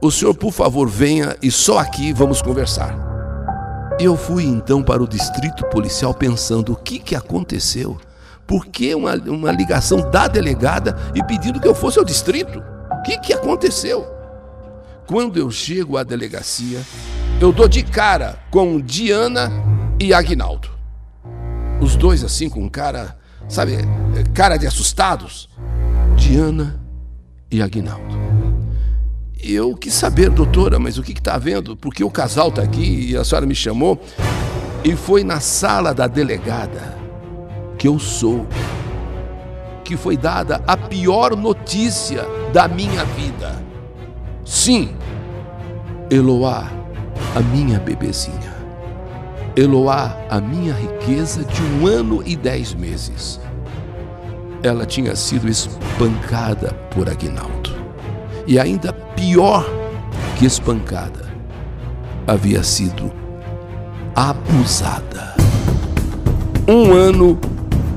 o 0.00 0.08
senhor, 0.12 0.36
por 0.36 0.52
favor, 0.52 0.88
venha 0.88 1.36
e 1.42 1.50
só 1.50 1.80
aqui 1.80 2.12
vamos 2.12 2.40
conversar. 2.40 2.96
Eu 3.98 4.16
fui 4.16 4.44
então 4.44 4.84
para 4.84 5.02
o 5.02 5.08
distrito 5.08 5.66
policial 5.66 6.14
pensando 6.14 6.74
o 6.74 6.76
que, 6.76 7.00
que 7.00 7.16
aconteceu. 7.16 7.98
Por 8.46 8.66
que 8.66 8.94
uma, 8.94 9.16
uma 9.16 9.50
ligação 9.50 10.08
da 10.12 10.28
delegada 10.28 10.96
e 11.12 11.24
pedindo 11.24 11.58
que 11.58 11.66
eu 11.66 11.74
fosse 11.74 11.98
ao 11.98 12.04
distrito? 12.04 12.75
Que, 13.06 13.16
que 13.18 13.32
aconteceu? 13.32 14.04
Quando 15.06 15.38
eu 15.38 15.48
chego 15.48 15.96
à 15.96 16.02
delegacia, 16.02 16.80
eu 17.40 17.52
dou 17.52 17.68
de 17.68 17.84
cara 17.84 18.36
com 18.50 18.80
Diana 18.80 19.52
e 20.00 20.12
Agnaldo. 20.12 20.68
Os 21.80 21.94
dois 21.94 22.24
assim 22.24 22.48
com 22.48 22.68
cara, 22.68 23.16
sabe, 23.48 23.76
cara 24.34 24.56
de 24.56 24.66
assustados. 24.66 25.48
Diana 26.16 26.80
e 27.48 27.62
Aguinaldo. 27.62 28.16
Eu 29.40 29.76
quis 29.76 29.94
saber, 29.94 30.28
doutora, 30.28 30.80
mas 30.80 30.98
o 30.98 31.02
que 31.04 31.12
está 31.12 31.34
havendo? 31.34 31.76
Porque 31.76 32.02
o 32.02 32.10
casal 32.10 32.48
está 32.48 32.62
aqui 32.62 33.10
e 33.10 33.16
a 33.16 33.22
senhora 33.22 33.46
me 33.46 33.54
chamou. 33.54 34.02
E 34.82 34.96
foi 34.96 35.22
na 35.22 35.38
sala 35.38 35.94
da 35.94 36.08
delegada 36.08 36.98
que 37.78 37.86
eu 37.86 38.00
sou, 38.00 38.44
que 39.86 39.96
foi 39.96 40.16
dada 40.16 40.62
a 40.66 40.76
pior 40.76 41.36
notícia 41.36 42.26
da 42.52 42.66
minha 42.68 43.04
vida. 43.04 43.62
Sim, 44.44 44.94
Eloá, 46.10 46.70
a 47.34 47.40
minha 47.40 47.78
bebezinha. 47.78 48.54
Eloá, 49.56 50.16
a 50.28 50.40
minha 50.40 50.74
riqueza 50.74 51.44
de 51.44 51.62
um 51.62 51.86
ano 51.86 52.22
e 52.26 52.36
dez 52.36 52.74
meses 52.74 53.40
ela 54.62 54.84
tinha 54.84 55.14
sido 55.14 55.48
espancada 55.48 56.72
por 56.90 57.08
Aguinaldo. 57.08 57.70
E 58.46 58.58
ainda 58.58 58.92
pior 58.92 59.64
que 60.38 60.46
espancada, 60.46 61.26
havia 62.26 62.62
sido 62.62 63.12
abusada. 64.14 65.34
Um 66.68 66.92
ano 66.92 67.38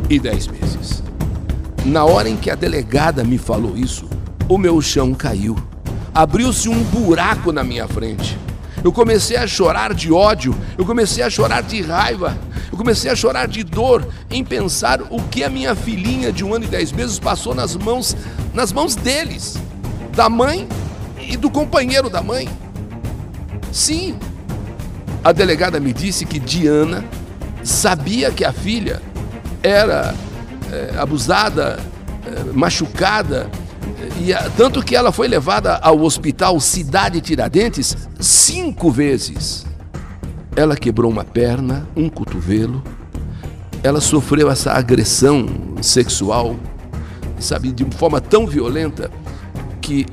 e 0.10 0.20
dez 0.20 0.48
meses. 0.48 1.04
Na 1.86 2.04
hora 2.04 2.30
em 2.30 2.36
que 2.36 2.50
a 2.50 2.56
delegada 2.56 3.24
me 3.24 3.38
falou 3.38 3.78
isso, 3.78 4.08
o 4.48 4.58
meu 4.58 4.82
chão 4.82 5.14
caiu. 5.14 5.56
Abriu-se 6.14 6.68
um 6.68 6.84
buraco 6.84 7.52
na 7.52 7.64
minha 7.64 7.88
frente. 7.88 8.38
Eu 8.84 8.92
comecei 8.92 9.38
a 9.38 9.46
chorar 9.46 9.94
de 9.94 10.12
ódio, 10.12 10.56
eu 10.78 10.86
comecei 10.86 11.24
a 11.24 11.30
chorar 11.30 11.62
de 11.62 11.82
raiva, 11.82 12.38
eu 12.72 12.78
comecei 12.78 13.12
a 13.12 13.16
chorar 13.16 13.48
de 13.48 13.64
dor 13.64 14.08
em 14.30 14.44
pensar 14.44 15.02
o 15.10 15.22
que 15.24 15.44
a 15.44 15.50
minha 15.50 15.76
filhinha 15.76 16.32
de 16.32 16.46
um 16.46 16.54
ano 16.54 16.66
e 16.66 16.68
dez 16.68 16.92
meses 16.92 17.20
passou 17.20 17.54
nas 17.54 17.76
mãos, 17.76 18.16
nas 18.54 18.72
mãos 18.72 18.96
deles, 18.96 19.58
da 20.16 20.30
mãe 20.30 20.68
e 21.20 21.36
do 21.36 21.50
companheiro 21.50 22.10
da 22.10 22.22
mãe. 22.22 22.48
Sim, 23.72 24.18
a 25.24 25.32
delegada 25.32 25.80
me 25.80 25.92
disse 25.92 26.26
que 26.26 26.40
Diana 26.40 27.04
sabia 27.64 28.32
que 28.32 28.46
a 28.46 28.54
filha 28.54 29.02
era 29.62 30.16
abusada, 30.98 31.80
é, 32.26 32.54
machucada, 32.54 33.50
e 34.20 34.34
tanto 34.58 34.84
que 34.84 34.96
ela 34.96 35.12
foi 35.12 35.28
levada 35.28 35.78
ao 35.78 36.02
hospital 36.02 36.60
Cidade 36.60 37.22
Tiradentes 37.22 37.96
cinco 38.20 38.92
vezes. 38.92 39.66
Ela 40.56 40.76
quebrou 40.76 41.10
uma 41.10 41.24
perna, 41.24 41.88
um 41.96 42.10
cotovelo, 42.10 42.84
ela 43.82 44.02
sofreu 44.02 44.50
essa 44.52 44.74
agressão 44.74 45.48
sexual, 45.82 46.56
sabe, 47.40 47.72
de 47.72 47.86
forma 47.96 48.20
tão 48.20 48.46
violenta 48.46 49.10
que 49.80 50.06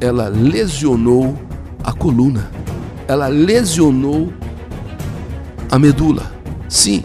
ela 0.00 0.28
lesionou 0.28 1.38
a 1.84 1.92
coluna, 1.92 2.50
ela 3.06 3.28
lesionou 3.28 4.32
a 5.70 5.78
medula. 5.78 6.32
Sim, 6.68 7.04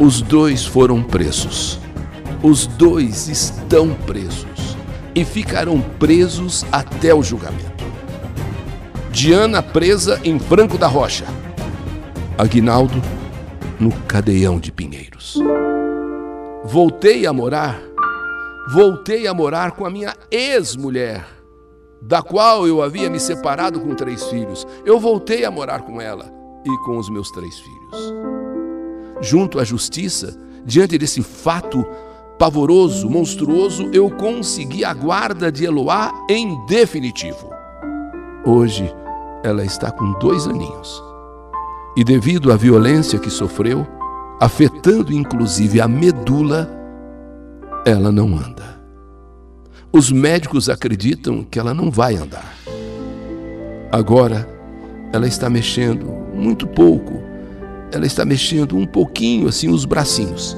os 0.00 0.20
dois 0.20 0.66
foram 0.66 1.02
presos. 1.02 1.78
Os 2.42 2.66
dois 2.66 3.28
estão 3.28 3.94
presos 3.94 4.76
e 5.14 5.24
ficarão 5.24 5.80
presos 5.80 6.64
até 6.72 7.14
o 7.14 7.22
julgamento. 7.22 7.84
Diana 9.10 9.62
presa 9.62 10.20
em 10.24 10.38
Franco 10.38 10.76
da 10.76 10.88
Rocha. 10.88 11.24
Aguinaldo 12.36 13.00
no 13.78 13.92
cadeião 14.08 14.58
de 14.58 14.72
Pinheiros. 14.72 15.38
Voltei 16.64 17.24
a 17.26 17.32
morar, 17.32 17.80
voltei 18.72 19.28
a 19.28 19.34
morar 19.34 19.72
com 19.72 19.86
a 19.86 19.90
minha 19.90 20.14
ex-mulher, 20.30 21.24
da 22.02 22.20
qual 22.20 22.66
eu 22.66 22.82
havia 22.82 23.08
me 23.08 23.20
separado 23.20 23.80
com 23.80 23.94
três 23.94 24.24
filhos. 24.24 24.66
Eu 24.84 24.98
voltei 24.98 25.44
a 25.44 25.50
morar 25.50 25.82
com 25.82 26.00
ela 26.00 26.32
e 26.64 26.76
com 26.84 26.98
os 26.98 27.08
meus 27.08 27.30
três 27.30 27.56
filhos 27.58 28.43
junto 29.24 29.58
à 29.58 29.64
justiça, 29.64 30.36
diante 30.64 30.98
desse 30.98 31.22
fato 31.22 31.84
pavoroso, 32.38 33.08
monstruoso, 33.08 33.88
eu 33.92 34.10
consegui 34.10 34.84
a 34.84 34.92
guarda 34.92 35.50
de 35.50 35.64
Eloá 35.64 36.12
em 36.28 36.64
definitivo. 36.66 37.50
Hoje, 38.44 38.92
ela 39.42 39.64
está 39.64 39.90
com 39.90 40.12
dois 40.18 40.46
aninhos. 40.46 41.02
E 41.96 42.04
devido 42.04 42.52
à 42.52 42.56
violência 42.56 43.18
que 43.18 43.30
sofreu, 43.30 43.86
afetando 44.40 45.12
inclusive 45.12 45.80
a 45.80 45.88
medula, 45.88 46.70
ela 47.86 48.12
não 48.12 48.36
anda. 48.36 48.82
Os 49.92 50.10
médicos 50.10 50.68
acreditam 50.68 51.44
que 51.44 51.58
ela 51.58 51.72
não 51.72 51.90
vai 51.90 52.16
andar. 52.16 52.56
Agora, 53.92 54.48
ela 55.12 55.28
está 55.28 55.48
mexendo 55.48 56.06
muito 56.34 56.66
pouco 56.66 57.23
ela 57.94 58.06
está 58.06 58.24
mexendo 58.24 58.76
um 58.76 58.84
pouquinho 58.84 59.48
assim 59.48 59.68
os 59.68 59.84
bracinhos. 59.84 60.56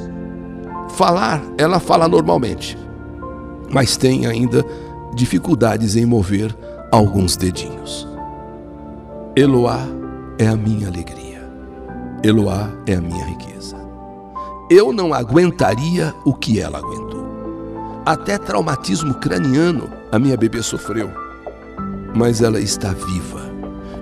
Falar, 0.91 1.43
ela 1.59 1.79
fala 1.79 2.09
normalmente, 2.09 2.79
mas 3.71 3.97
tem 3.97 4.27
ainda 4.27 4.65
dificuldades 5.15 5.97
em 5.97 6.07
mover 6.07 6.57
alguns 6.91 7.37
dedinhos. 7.37 8.09
Eloá 9.37 9.81
é 10.39 10.47
a 10.47 10.57
minha 10.57 10.89
alegria. 10.89 11.47
Eloá 12.23 12.71
é 12.87 12.95
a 12.95 13.01
minha 13.03 13.25
riqueza. 13.27 13.77
Eu 14.71 14.93
não 14.93 15.13
aguentaria 15.13 16.15
o 16.25 16.33
que 16.33 16.59
ela 16.59 16.79
aguentou. 16.79 17.27
Até 18.07 18.39
traumatismo 18.39 19.15
craniano 19.15 19.91
a 20.11 20.19
minha 20.19 20.37
bebê 20.39 20.63
sofreu. 20.63 21.11
Mas 22.15 22.41
ela 22.41 22.59
está 22.59 22.93
viva. 22.93 23.45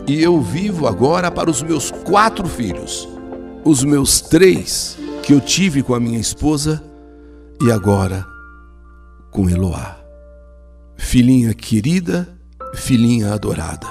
E 0.06 0.22
eu 0.22 0.40
vivo 0.40 0.86
agora 0.86 1.30
para 1.32 1.50
os 1.50 1.62
meus 1.62 1.90
quatro 1.90 2.46
filhos 2.46 3.13
os 3.64 3.82
meus 3.82 4.20
três 4.20 4.98
que 5.22 5.32
eu 5.32 5.40
tive 5.40 5.82
com 5.82 5.94
a 5.94 6.00
minha 6.00 6.20
esposa 6.20 6.84
e 7.62 7.72
agora 7.72 8.26
com 9.30 9.48
Eloá. 9.48 9.96
Filhinha 10.98 11.54
querida, 11.54 12.28
filhinha 12.74 13.32
adorada. 13.32 13.86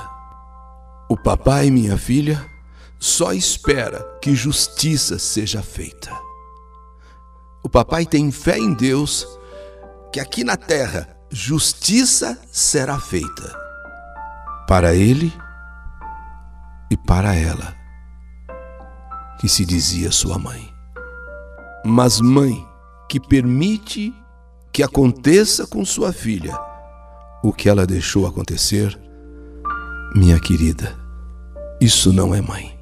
O 1.10 1.18
papai, 1.18 1.72
minha 1.72 1.98
filha, 1.98 2.46
só 3.00 3.34
espera 3.34 4.00
que 4.22 4.36
justiça 4.36 5.18
seja 5.18 5.64
feita. 5.64 6.12
O 7.64 7.70
papai 7.70 8.06
tem 8.06 8.32
fé 8.32 8.60
em 8.60 8.74
Deus 8.74 9.28
que 10.12 10.20
aqui 10.20 10.44
na 10.44 10.56
terra 10.56 11.10
justiça 11.32 12.40
será 12.52 13.00
feita 13.00 13.60
para 14.68 14.94
ele 14.94 15.34
e 16.92 16.96
para 16.96 17.36
ela 17.36 17.83
que 19.40 19.48
se 19.48 19.66
dizia 19.66 20.12
sua 20.12 20.38
mãe. 20.38 20.74
Mas 21.86 22.22
mãe 22.22 22.66
que 23.10 23.20
permite 23.20 24.14
que 24.72 24.82
aconteça 24.82 25.68
com 25.68 25.86
sua 25.86 26.12
filha 26.12 26.58
o 27.44 27.52
que 27.52 27.68
ela 27.68 27.86
deixou 27.86 28.26
acontecer, 28.26 28.98
minha 30.16 30.40
querida, 30.40 30.96
isso 31.80 32.14
não 32.14 32.34
é 32.34 32.42
mãe. 32.42 32.80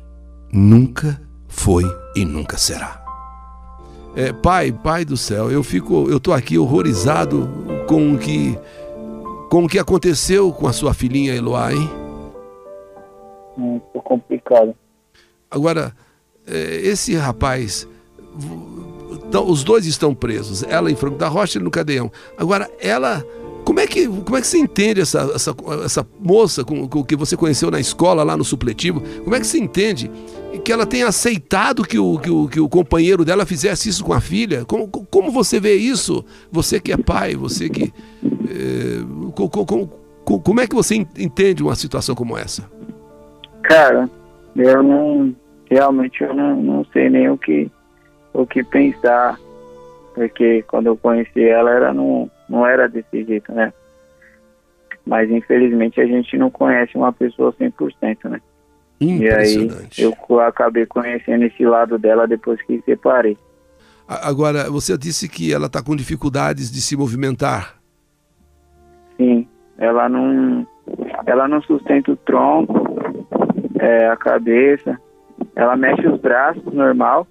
Nunca 0.53 1.19
foi 1.47 1.83
e 2.15 2.23
nunca 2.23 2.57
será. 2.57 3.03
É, 4.15 4.31
pai, 4.31 4.71
pai 4.71 5.03
do 5.03 5.17
céu, 5.17 5.49
eu 5.49 5.63
fico, 5.63 6.09
eu 6.09 6.19
tô 6.19 6.31
aqui 6.31 6.57
horrorizado 6.57 7.49
com 7.87 8.13
o 8.13 8.19
que 8.19 8.57
com 9.49 9.65
o 9.65 9.67
que 9.67 9.79
aconteceu 9.79 10.53
com 10.53 10.65
a 10.65 10.71
sua 10.71 10.93
filhinha 10.93 11.35
Eloá, 11.35 11.73
hein? 11.73 11.89
Muito 13.57 14.01
complicado. 14.01 14.73
Agora, 15.49 15.93
esse 16.53 17.15
rapaz, 17.15 17.87
os 19.47 19.63
dois 19.63 19.85
estão 19.85 20.13
presos, 20.13 20.63
ela 20.63 20.91
em 20.91 20.95
Franco 20.95 21.17
da 21.17 21.27
Rocha 21.27 21.59
e 21.59 21.61
no 21.61 21.71
Cadeião. 21.71 22.11
Agora, 22.37 22.69
ela, 22.79 23.25
como 23.63 23.79
é 23.79 23.87
que, 23.87 24.07
como 24.07 24.37
é 24.37 24.41
que 24.41 24.47
você 24.47 24.57
entende 24.57 25.01
essa, 25.01 25.31
essa, 25.33 25.55
essa 25.85 26.07
moça 26.19 26.63
com, 26.63 26.87
com, 26.87 27.03
que 27.03 27.15
você 27.15 27.37
conheceu 27.37 27.71
na 27.71 27.79
escola, 27.79 28.23
lá 28.23 28.35
no 28.35 28.43
supletivo? 28.43 29.01
Como 29.23 29.35
é 29.35 29.39
que 29.39 29.47
você 29.47 29.59
entende 29.59 30.11
que 30.63 30.71
ela 30.71 30.85
tenha 30.85 31.07
aceitado 31.07 31.83
que 31.83 31.97
o, 31.97 32.19
que 32.19 32.29
o, 32.29 32.47
que 32.47 32.59
o 32.59 32.67
companheiro 32.67 33.23
dela 33.23 33.45
fizesse 33.45 33.89
isso 33.89 34.03
com 34.03 34.13
a 34.13 34.19
filha? 34.19 34.65
Como, 34.65 34.87
como 34.87 35.31
você 35.31 35.59
vê 35.59 35.75
isso? 35.75 36.25
Você 36.51 36.79
que 36.79 36.91
é 36.91 36.97
pai, 36.97 37.35
você 37.35 37.69
que. 37.69 37.93
É, 38.49 39.01
como 40.23 40.59
é 40.59 40.67
que 40.67 40.75
você 40.75 40.95
entende 40.95 41.63
uma 41.63 41.75
situação 41.75 42.15
como 42.15 42.37
essa? 42.37 42.69
Cara, 43.63 44.09
eu 44.55 44.83
não 44.83 45.35
realmente 45.71 46.21
eu 46.21 46.33
não, 46.33 46.55
não 46.57 46.85
sei 46.91 47.09
nem 47.09 47.29
o 47.29 47.37
que, 47.37 47.71
o 48.33 48.45
que 48.45 48.61
pensar, 48.61 49.39
porque 50.13 50.63
quando 50.63 50.87
eu 50.87 50.97
conheci 50.97 51.41
ela, 51.45 51.71
ela 51.71 51.93
não, 51.93 52.29
não 52.49 52.67
era 52.67 52.89
desse 52.89 53.23
jeito, 53.23 53.53
né? 53.53 53.71
Mas 55.05 55.31
infelizmente 55.31 56.01
a 56.01 56.05
gente 56.05 56.37
não 56.37 56.51
conhece 56.51 56.97
uma 56.97 57.13
pessoa 57.13 57.53
100%, 57.53 58.29
né? 58.29 58.41
E 58.99 59.27
aí 59.29 59.69
eu 59.97 60.13
acabei 60.41 60.85
conhecendo 60.85 61.45
esse 61.45 61.65
lado 61.65 61.97
dela 61.97 62.27
depois 62.27 62.61
que 62.63 62.81
separei. 62.81 63.37
Agora, 64.07 64.69
você 64.69 64.95
disse 64.97 65.29
que 65.29 65.53
ela 65.53 65.67
está 65.67 65.81
com 65.81 65.95
dificuldades 65.95 66.69
de 66.69 66.81
se 66.81 66.97
movimentar. 66.97 67.77
Sim, 69.15 69.47
ela 69.77 70.09
não, 70.09 70.67
ela 71.25 71.47
não 71.47 71.61
sustenta 71.61 72.11
o 72.11 72.15
tronco, 72.17 72.73
é, 73.79 74.07
a 74.07 74.17
cabeça, 74.17 74.99
ela 75.55 75.75
mexe 75.75 76.07
os 76.07 76.19
braços 76.19 76.73
normal. 76.73 77.27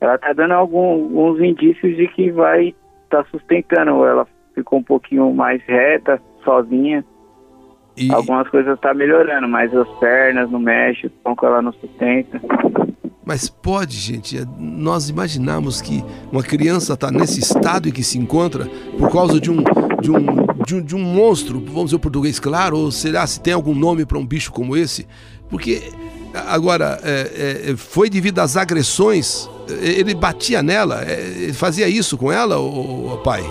Ela 0.00 0.16
tá 0.18 0.32
dando 0.32 0.52
algum, 0.52 0.92
alguns 0.92 1.40
indícios 1.40 1.96
de 1.96 2.08
que 2.08 2.30
vai 2.30 2.74
estar 3.04 3.24
tá 3.24 3.30
sustentando. 3.30 4.04
Ela 4.04 4.26
ficou 4.54 4.78
um 4.78 4.82
pouquinho 4.82 5.32
mais 5.34 5.62
reta, 5.64 6.20
sozinha. 6.44 7.04
E... 7.96 8.12
Algumas 8.12 8.48
coisas 8.48 8.78
tá 8.80 8.94
melhorando, 8.94 9.48
mas 9.48 9.74
as 9.74 9.88
pernas 9.98 10.50
não 10.50 10.60
mexem, 10.60 11.06
o 11.06 11.10
tronco 11.22 11.44
ela 11.44 11.60
não 11.60 11.72
sustenta. 11.72 12.40
Mas 13.24 13.48
pode, 13.48 13.96
gente, 13.96 14.38
é, 14.38 14.44
nós 14.58 15.08
imaginamos 15.08 15.80
que 15.80 16.02
uma 16.32 16.42
criança 16.42 16.94
está 16.94 17.10
nesse 17.10 17.40
estado 17.40 17.88
em 17.88 17.92
que 17.92 18.02
se 18.02 18.18
encontra 18.18 18.66
por 18.98 19.12
causa 19.12 19.38
de 19.38 19.50
um, 19.50 19.62
de 20.00 20.10
um, 20.10 20.46
de 20.64 20.74
um, 20.74 20.82
de 20.82 20.96
um 20.96 20.98
monstro, 20.98 21.60
vamos 21.60 21.86
dizer 21.86 21.96
o 21.96 22.00
português 22.00 22.40
claro, 22.40 22.76
ou 22.76 22.90
será 22.90 23.26
se 23.26 23.40
tem 23.40 23.52
algum 23.52 23.74
nome 23.74 24.06
para 24.06 24.18
um 24.18 24.26
bicho 24.26 24.50
como 24.50 24.76
esse? 24.76 25.06
Porque 25.48 25.92
Agora, 26.34 26.98
é, 27.02 27.70
é, 27.70 27.76
foi 27.76 28.08
devido 28.08 28.38
às 28.38 28.56
agressões? 28.56 29.48
Ele 29.68 30.14
batia 30.14 30.62
nela? 30.62 31.02
É, 31.02 31.52
fazia 31.52 31.88
isso 31.88 32.16
com 32.16 32.30
ela, 32.30 32.58
o 32.58 33.20
pai? 33.24 33.42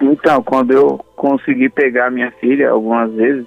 Então, 0.00 0.42
quando 0.42 0.72
eu 0.72 1.00
consegui 1.16 1.68
pegar 1.68 2.10
minha 2.10 2.30
filha 2.32 2.70
algumas 2.70 3.12
vezes, 3.12 3.46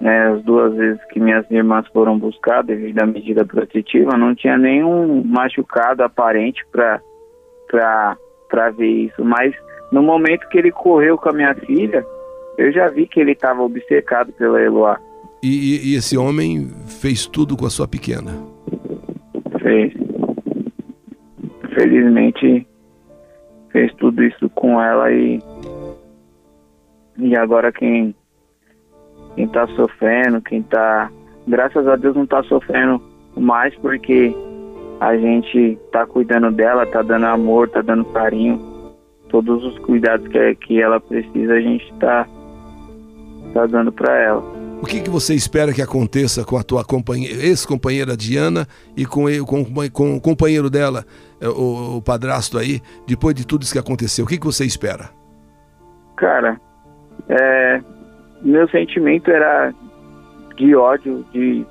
né, 0.00 0.32
as 0.32 0.42
duas 0.42 0.74
vezes 0.74 1.00
que 1.10 1.18
minhas 1.18 1.50
irmãs 1.50 1.86
foram 1.92 2.18
buscar 2.18 2.62
devido 2.62 3.00
à 3.00 3.06
medida 3.06 3.44
protetiva, 3.44 4.16
não 4.16 4.34
tinha 4.34 4.58
nenhum 4.58 5.22
machucado 5.24 6.02
aparente 6.02 6.64
para 6.70 7.00
para 8.48 8.70
ver 8.70 8.86
isso. 8.86 9.24
Mas 9.24 9.54
no 9.90 10.02
momento 10.02 10.48
que 10.48 10.58
ele 10.58 10.70
correu 10.70 11.16
com 11.16 11.30
a 11.30 11.32
minha 11.32 11.54
filha, 11.54 12.06
eu 12.58 12.70
já 12.72 12.88
vi 12.88 13.06
que 13.06 13.18
ele 13.18 13.32
estava 13.32 13.62
obcecado 13.62 14.32
pela 14.32 14.60
Eloá. 14.60 15.00
E, 15.46 15.90
e, 15.90 15.94
esse 15.94 16.16
homem 16.16 16.70
fez 16.86 17.26
tudo 17.26 17.54
com 17.54 17.66
a 17.66 17.70
sua 17.70 17.86
pequena? 17.86 18.32
Fez. 19.60 19.92
Felizmente 21.74 22.66
fez 23.70 23.92
tudo 23.96 24.24
isso 24.24 24.48
com 24.48 24.80
ela 24.80 25.12
e 25.12 25.38
e 27.18 27.36
agora 27.36 27.70
quem 27.70 28.14
quem 29.34 29.46
tá 29.48 29.66
sofrendo, 29.76 30.40
quem 30.40 30.62
tá 30.62 31.10
graças 31.46 31.86
a 31.88 31.96
Deus 31.96 32.16
não 32.16 32.26
tá 32.26 32.42
sofrendo 32.44 33.02
mais 33.36 33.74
porque 33.76 34.34
a 34.98 35.14
gente 35.14 35.78
tá 35.92 36.06
cuidando 36.06 36.52
dela, 36.52 36.86
tá 36.86 37.02
dando 37.02 37.26
amor, 37.26 37.68
tá 37.68 37.82
dando 37.82 38.06
carinho, 38.06 38.58
todos 39.28 39.62
os 39.62 39.78
cuidados 39.80 40.26
que, 40.28 40.54
que 40.54 40.80
ela 40.80 40.98
precisa 40.98 41.52
a 41.52 41.60
gente 41.60 41.92
tá 42.00 42.26
tá 43.52 43.66
dando 43.66 43.92
para 43.92 44.18
ela. 44.18 44.53
O 44.84 44.86
que, 44.86 45.00
que 45.00 45.08
você 45.08 45.34
espera 45.34 45.72
que 45.72 45.80
aconteça 45.80 46.44
com 46.44 46.58
a 46.58 46.62
tua 46.62 46.84
ex-companheira 47.40 48.14
Diana 48.14 48.68
e 48.94 49.06
com, 49.06 49.24
com, 49.46 49.64
com 49.90 50.16
o 50.16 50.20
companheiro 50.20 50.68
dela, 50.68 51.06
é, 51.40 51.48
o, 51.48 51.96
o 51.96 52.02
padrasto 52.02 52.58
aí, 52.58 52.82
depois 53.06 53.34
de 53.34 53.46
tudo 53.46 53.62
isso 53.62 53.72
que 53.72 53.78
aconteceu? 53.78 54.26
O 54.26 54.28
que, 54.28 54.36
que 54.36 54.44
você 54.44 54.66
espera? 54.66 55.08
Cara, 56.16 56.60
é, 57.30 57.80
meu 58.42 58.68
sentimento 58.68 59.30
era 59.30 59.72
de 60.54 60.76
ódio, 60.76 61.24
de 61.32 61.64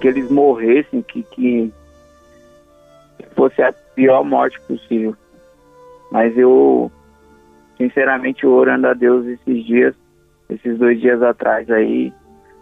que 0.00 0.08
eles 0.08 0.28
morressem, 0.28 1.02
que, 1.02 1.22
que 1.22 1.72
fosse 3.36 3.62
a 3.62 3.72
pior 3.94 4.24
morte 4.24 4.60
possível. 4.62 5.16
Mas 6.10 6.36
eu, 6.36 6.90
sinceramente, 7.78 8.44
orando 8.44 8.88
a 8.88 8.92
Deus 8.92 9.24
esses 9.24 9.64
dias, 9.64 9.94
esses 10.54 10.78
dois 10.78 11.00
dias 11.00 11.22
atrás 11.22 11.70
aí, 11.70 12.12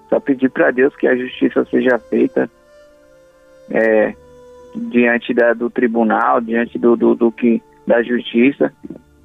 só 0.09 0.19
pedi 0.21 0.49
para 0.49 0.71
Deus 0.71 0.95
que 0.97 1.07
a 1.07 1.17
justiça 1.17 1.65
seja 1.67 1.99
feita 1.99 2.51
é, 3.71 4.15
diante 4.75 5.33
da, 5.33 5.53
do 5.53 5.71
tribunal, 5.71 6.41
diante 6.41 6.79
do, 6.79 6.97
do, 6.97 7.15
do 7.15 7.31
que 7.31 7.63
da 7.87 8.03
justiça 8.03 8.73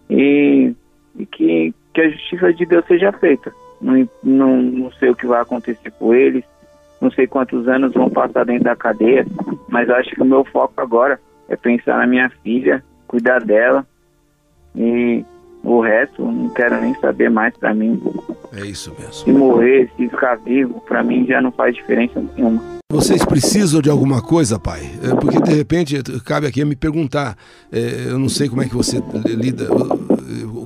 e, 0.09 0.73
e 1.17 1.25
que 1.25 1.73
que 1.95 2.01
a 2.01 2.09
justiça 2.09 2.53
de 2.53 2.65
Deus 2.65 2.85
seja 2.85 3.11
feita. 3.13 3.51
Não, 3.81 4.07
não, 4.21 4.61
não 4.61 4.91
sei 4.91 5.09
o 5.09 5.15
que 5.15 5.25
vai 5.25 5.41
acontecer 5.41 5.91
com 5.91 6.13
eles, 6.13 6.43
não 6.99 7.09
sei 7.09 7.25
quantos 7.25 7.67
anos 7.67 7.93
vão 7.93 8.09
passar 8.09 8.45
dentro 8.45 8.65
da 8.65 8.75
cadeia, 8.75 9.25
mas 9.69 9.89
acho 9.89 10.11
que 10.11 10.21
o 10.21 10.25
meu 10.25 10.43
foco 10.43 10.73
agora 10.77 11.19
é 11.47 11.55
pensar 11.55 11.97
na 11.97 12.05
minha 12.05 12.29
filha, 12.43 12.83
cuidar 13.07 13.39
dela 13.39 13.87
e 14.75 15.23
o 15.65 15.81
resto 15.81 16.23
não 16.23 16.49
quero 16.49 16.79
nem 16.79 16.93
saber 16.95 17.29
mais 17.29 17.55
para 17.57 17.73
mim. 17.73 18.01
É 18.53 18.65
isso 18.65 18.93
mesmo. 18.97 19.13
Se 19.13 19.31
morrer, 19.31 19.89
se 19.97 20.07
ficar 20.07 20.35
vivo, 20.35 20.81
para 20.87 21.03
mim 21.03 21.25
já 21.25 21.41
não 21.41 21.51
faz 21.51 21.75
diferença 21.75 22.23
nenhuma. 22.35 22.61
Vocês 22.91 23.25
precisam 23.25 23.81
de 23.81 23.89
alguma 23.89 24.21
coisa, 24.21 24.59
pai? 24.59 24.81
É, 25.03 25.15
porque 25.15 25.41
de 25.41 25.53
repente 25.53 26.01
cabe 26.23 26.47
aqui 26.47 26.63
me 26.63 26.75
perguntar. 26.75 27.35
É, 27.71 28.05
eu 28.09 28.19
não 28.19 28.29
sei 28.29 28.47
como 28.47 28.61
é 28.61 28.65
que 28.65 28.75
você 28.75 29.01
lida 29.25 29.67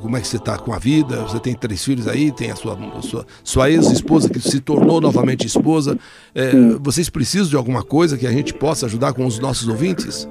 como 0.10 0.18
é 0.18 0.22
que 0.22 0.28
você 0.28 0.38
está 0.38 0.58
com 0.58 0.74
a 0.74 0.80
vida, 0.80 1.18
você 1.22 1.40
tem 1.40 1.54
três 1.54 1.84
filhos 1.84 2.08
aí, 2.08 2.32
tem 2.32 2.50
a 2.50 2.56
sua, 2.56 2.76
sua, 3.02 3.26
sua 3.44 3.70
ex-esposa 3.70 4.28
que 4.28 4.40
se 4.40 4.60
tornou 4.60 5.00
novamente 5.00 5.46
esposa. 5.46 5.98
É, 6.34 6.52
vocês 6.82 7.10
precisam 7.10 7.48
de 7.48 7.56
alguma 7.56 7.84
coisa 7.84 8.18
que 8.18 8.26
a 8.26 8.32
gente 8.32 8.52
possa 8.52 8.88
ajudar 8.88 9.14
com 9.14 9.26
os 9.26 9.38
nossos 9.38 9.68
ouvintes? 9.68 10.28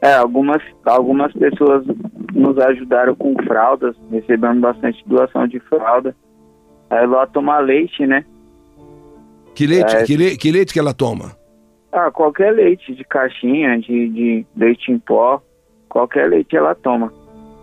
É, 0.00 0.14
algumas, 0.14 0.62
algumas 0.86 1.32
pessoas 1.32 1.84
nos 2.32 2.58
ajudaram 2.58 3.14
com 3.14 3.34
fraldas, 3.44 3.94
recebemos 4.10 4.60
bastante 4.60 5.02
doação 5.06 5.46
de 5.46 5.60
fralda. 5.60 6.14
Aí 6.90 7.04
ela 7.04 7.26
toma 7.26 7.58
leite, 7.58 8.06
né? 8.06 8.24
Que 9.54 9.66
leite, 9.66 9.96
é, 9.96 10.04
que, 10.04 10.16
le, 10.16 10.36
que 10.36 10.50
leite 10.50 10.72
que 10.72 10.78
ela 10.78 10.94
toma? 10.94 11.36
Ah, 11.92 12.10
qualquer 12.10 12.52
leite, 12.52 12.94
de 12.94 13.04
caixinha, 13.04 13.78
de, 13.78 14.08
de 14.08 14.46
leite 14.56 14.90
em 14.90 14.98
pó, 14.98 15.42
qualquer 15.88 16.28
leite 16.28 16.56
ela 16.56 16.74
toma. 16.74 17.12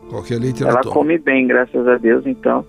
Qualquer 0.10 0.40
leite 0.40 0.62
ela, 0.62 0.74
ela 0.74 0.82
toma. 0.82 0.94
come 0.94 1.18
bem, 1.18 1.48
graças 1.48 1.88
a 1.88 1.98
Deus, 1.98 2.26
então. 2.26 2.66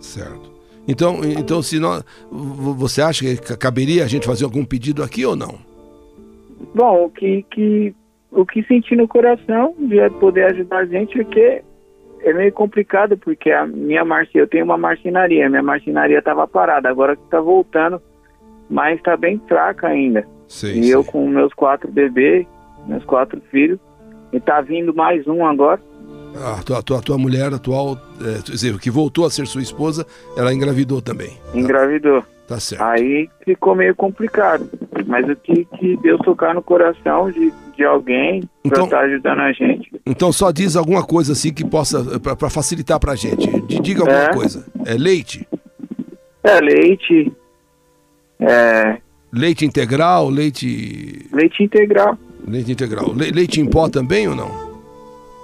Certo. 0.00 0.48
Então, 0.86 1.20
então 1.22 1.60
se 1.60 1.78
nós, 1.78 2.02
você 2.30 3.02
acha 3.02 3.22
que 3.24 3.56
caberia 3.58 4.04
a 4.04 4.08
gente 4.08 4.26
fazer 4.26 4.44
algum 4.44 4.64
pedido 4.64 5.02
aqui 5.02 5.26
ou 5.26 5.36
não? 5.36 5.58
Bom, 6.74 7.04
o 7.04 7.10
que, 7.10 7.44
que, 7.50 7.94
o 8.38 8.46
que 8.46 8.62
senti 8.62 8.94
no 8.94 9.08
coração 9.08 9.74
de 9.78 10.08
poder 10.20 10.44
ajudar 10.44 10.78
a 10.78 10.86
gente, 10.86 11.12
porque 11.12 11.62
é 12.20 12.32
meio 12.32 12.52
complicado, 12.52 13.18
porque 13.18 13.50
a 13.50 13.66
minha 13.66 14.04
marcenaria, 14.04 14.42
eu 14.42 14.46
tenho 14.46 14.64
uma 14.64 14.78
marcenaria, 14.78 15.48
minha 15.48 15.62
marcenaria 15.62 16.18
estava 16.20 16.46
parada, 16.46 16.88
agora 16.88 17.16
que 17.16 17.24
está 17.24 17.40
voltando, 17.40 18.00
mas 18.70 18.96
está 18.96 19.16
bem 19.16 19.40
fraca 19.48 19.88
ainda. 19.88 20.24
Sim, 20.46 20.68
e 20.68 20.84
sim. 20.84 20.90
eu 20.90 21.02
com 21.02 21.26
meus 21.28 21.52
quatro 21.52 21.90
bebês, 21.90 22.46
meus 22.86 23.04
quatro 23.04 23.40
filhos, 23.50 23.80
e 24.32 24.38
tá 24.38 24.60
vindo 24.60 24.94
mais 24.94 25.26
um 25.26 25.44
agora 25.44 25.80
a 26.36 26.62
tua, 26.62 26.82
tua, 26.82 27.00
tua 27.00 27.18
mulher 27.18 27.52
atual, 27.52 27.96
é, 28.20 28.42
dizer, 28.42 28.78
que 28.78 28.90
voltou 28.90 29.26
a 29.26 29.30
ser 29.30 29.46
sua 29.46 29.62
esposa, 29.62 30.06
ela 30.36 30.52
engravidou 30.52 31.00
também. 31.00 31.30
Tá? 31.30 31.58
Engravidou. 31.58 32.22
Tá 32.46 32.60
certo. 32.60 32.82
Aí 32.82 33.28
ficou 33.44 33.74
meio 33.74 33.94
complicado. 33.94 34.68
Mas 35.06 35.28
o 35.28 35.36
que, 35.36 35.64
que 35.64 35.96
Deus 35.98 36.20
tocar 36.20 36.54
no 36.54 36.62
coração 36.62 37.30
de, 37.30 37.52
de 37.78 37.84
alguém 37.84 38.42
então, 38.64 38.84
estar 38.84 38.98
tá 38.98 39.04
ajudando 39.04 39.38
a 39.38 39.52
gente. 39.52 39.88
Então 40.04 40.32
só 40.32 40.50
diz 40.50 40.74
alguma 40.74 41.06
coisa 41.06 41.32
assim 41.32 41.54
que 41.54 41.64
possa, 41.64 42.18
para 42.18 42.50
facilitar 42.50 42.98
pra 42.98 43.14
gente. 43.14 43.48
Diga 43.80 44.00
alguma 44.00 44.24
é. 44.24 44.34
coisa. 44.34 44.66
É 44.84 44.94
leite? 44.94 45.46
É 46.42 46.60
leite. 46.60 47.32
É. 48.40 48.98
Leite 49.32 49.64
integral, 49.64 50.28
leite. 50.28 51.28
Leite 51.32 51.62
integral. 51.62 52.18
Leite 52.46 52.72
integral. 52.72 53.14
Le 53.14 53.30
leite 53.30 53.60
em 53.60 53.66
pó 53.66 53.88
também 53.88 54.26
ou 54.26 54.34
não? 54.34 54.50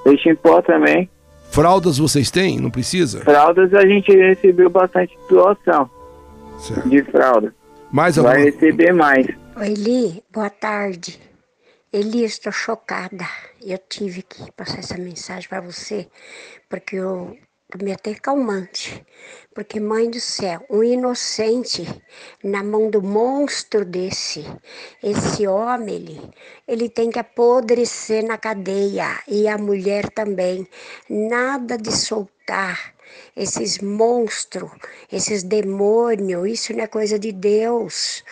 Leite 0.05 0.29
em 0.29 0.35
pó 0.35 0.61
também. 0.61 1.09
Fraldas 1.51 1.99
vocês 1.99 2.33
têm? 2.33 2.59
Não 2.59 2.71
precisa? 2.71 3.21
Fraldas 3.21 3.73
a 3.75 3.87
gente 3.87 4.11
recebeu 4.11 4.69
bastante 4.69 5.17
doação 5.31 5.89
certo. 6.59 6.89
de 6.89 7.01
fralda. 7.05 7.55
Mais 7.93 8.19
alguma... 8.19 8.35
Vai 8.35 8.45
receber 8.47 8.93
mais. 8.93 9.25
Oi, 9.57 9.67
Eli, 9.69 10.23
boa 10.33 10.51
tarde. 10.51 11.21
Eli, 11.97 12.25
estou 12.25 12.51
chocada. 12.51 13.25
Eu 13.63 13.79
tive 13.79 14.23
que 14.23 14.51
passar 14.51 14.81
essa 14.81 14.99
mensagem 14.99 15.49
para 15.49 15.61
você, 15.61 16.09
porque 16.69 16.97
eu 16.97 17.39
tomei 17.71 17.95
até 17.95 18.13
calmante. 18.17 19.07
Porque, 19.55 19.79
mãe 19.79 20.11
do 20.11 20.19
céu, 20.19 20.67
um 20.69 20.83
inocente 20.83 21.85
na 22.43 22.65
mão 22.65 22.91
do 22.91 23.01
monstro 23.01 23.85
desse, 23.85 24.45
esse 25.01 25.47
homem, 25.47 25.95
ele, 25.95 26.31
ele 26.67 26.89
tem 26.89 27.11
que 27.11 27.21
apodrecer 27.21 28.27
na 28.27 28.39
cadeia 28.39 29.21
e 29.29 29.47
a 29.47 29.57
mulher 29.57 30.11
também. 30.11 30.67
Nada 31.09 31.79
de 31.79 31.93
soltar 31.93 32.93
esses 33.37 33.79
monstros, 33.79 34.73
esses 35.13 35.45
demônios, 35.45 36.51
isso 36.51 36.73
não 36.73 36.83
é 36.83 36.89
coisa 36.89 37.21
de 37.21 37.31
Deus. 37.31 38.25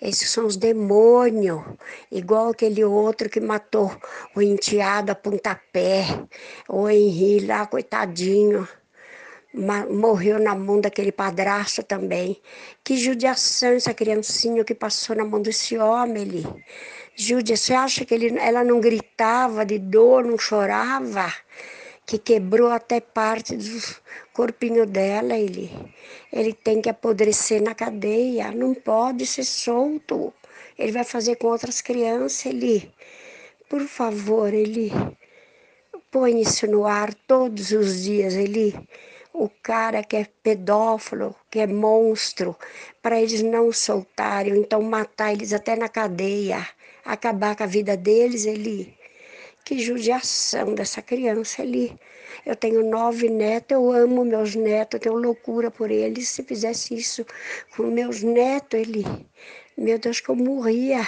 Esses 0.00 0.30
são 0.30 0.46
os 0.46 0.56
demônios, 0.56 1.62
igual 2.10 2.50
aquele 2.50 2.82
outro 2.84 3.28
que 3.28 3.40
matou 3.40 3.94
o 4.34 4.40
enteado 4.40 5.12
a 5.12 5.14
pontapé, 5.14 6.06
o 6.68 6.88
Henri 6.88 7.46
lá, 7.46 7.66
coitadinho 7.66 8.66
morreu 9.52 10.38
na 10.38 10.54
mão 10.54 10.80
daquele 10.80 11.10
padrasto 11.10 11.82
também. 11.82 12.40
Que 12.84 12.96
judiação 12.96 13.70
essa 13.72 13.92
criancinha 13.92 14.64
que 14.64 14.74
passou 14.74 15.16
na 15.16 15.24
mão 15.24 15.42
desse 15.42 15.76
homem 15.76 16.22
ali. 16.22 16.46
Júdia, 17.16 17.56
você 17.56 17.74
acha 17.74 18.04
que 18.04 18.14
ele, 18.14 18.38
ela 18.38 18.64
não 18.64 18.80
gritava 18.80 19.66
de 19.66 19.78
dor, 19.78 20.24
não 20.24 20.38
chorava? 20.38 21.32
Que 22.06 22.18
quebrou 22.18 22.70
até 22.70 23.00
parte 23.00 23.56
do 23.56 23.80
corpinho 24.40 24.86
dela, 24.86 25.36
ele. 25.36 25.70
Ele 26.32 26.54
tem 26.54 26.80
que 26.80 26.88
apodrecer 26.88 27.62
na 27.62 27.74
cadeia, 27.74 28.50
não 28.50 28.72
pode 28.72 29.26
ser 29.26 29.44
solto. 29.44 30.32
Ele 30.78 30.92
vai 30.92 31.04
fazer 31.04 31.36
com 31.36 31.48
outras 31.48 31.82
crianças, 31.82 32.46
ele. 32.46 32.90
Por 33.68 33.82
favor, 33.82 34.54
ele. 34.54 34.90
Põe 36.10 36.40
isso 36.40 36.66
no 36.66 36.86
ar 36.86 37.12
todos 37.12 37.70
os 37.70 38.02
dias, 38.02 38.34
ele 38.34 38.74
o 39.32 39.48
cara 39.62 40.02
que 40.02 40.16
é 40.16 40.26
pedófilo, 40.42 41.34
que 41.50 41.60
é 41.60 41.66
monstro, 41.66 42.56
para 43.00 43.20
eles 43.20 43.42
não 43.42 43.70
soltarem, 43.72 44.54
então 44.58 44.82
matar 44.82 45.32
eles 45.32 45.52
até 45.52 45.76
na 45.76 45.88
cadeia, 45.88 46.66
acabar 47.04 47.54
com 47.56 47.62
a 47.62 47.66
vida 47.66 47.96
deles, 47.96 48.44
ele. 48.44 48.94
Que 49.64 49.78
judiação 49.78 50.74
dessa 50.74 51.00
criança 51.00 51.62
ali. 51.62 51.96
Eu 52.44 52.56
tenho 52.56 52.88
nove 52.88 53.28
netos, 53.28 53.72
eu 53.72 53.92
amo 53.92 54.24
meus 54.24 54.54
netos, 54.54 54.94
eu 54.94 55.00
tenho 55.00 55.14
loucura 55.16 55.70
por 55.70 55.90
eles. 55.90 56.28
Se 56.28 56.42
fizesse 56.42 56.94
isso 56.94 57.24
com 57.76 57.84
meus 57.84 58.22
netos, 58.22 58.78
ele. 58.78 59.04
Meu 59.76 59.98
Deus, 59.98 60.20
que 60.20 60.28
eu 60.28 60.36
morria. 60.36 61.06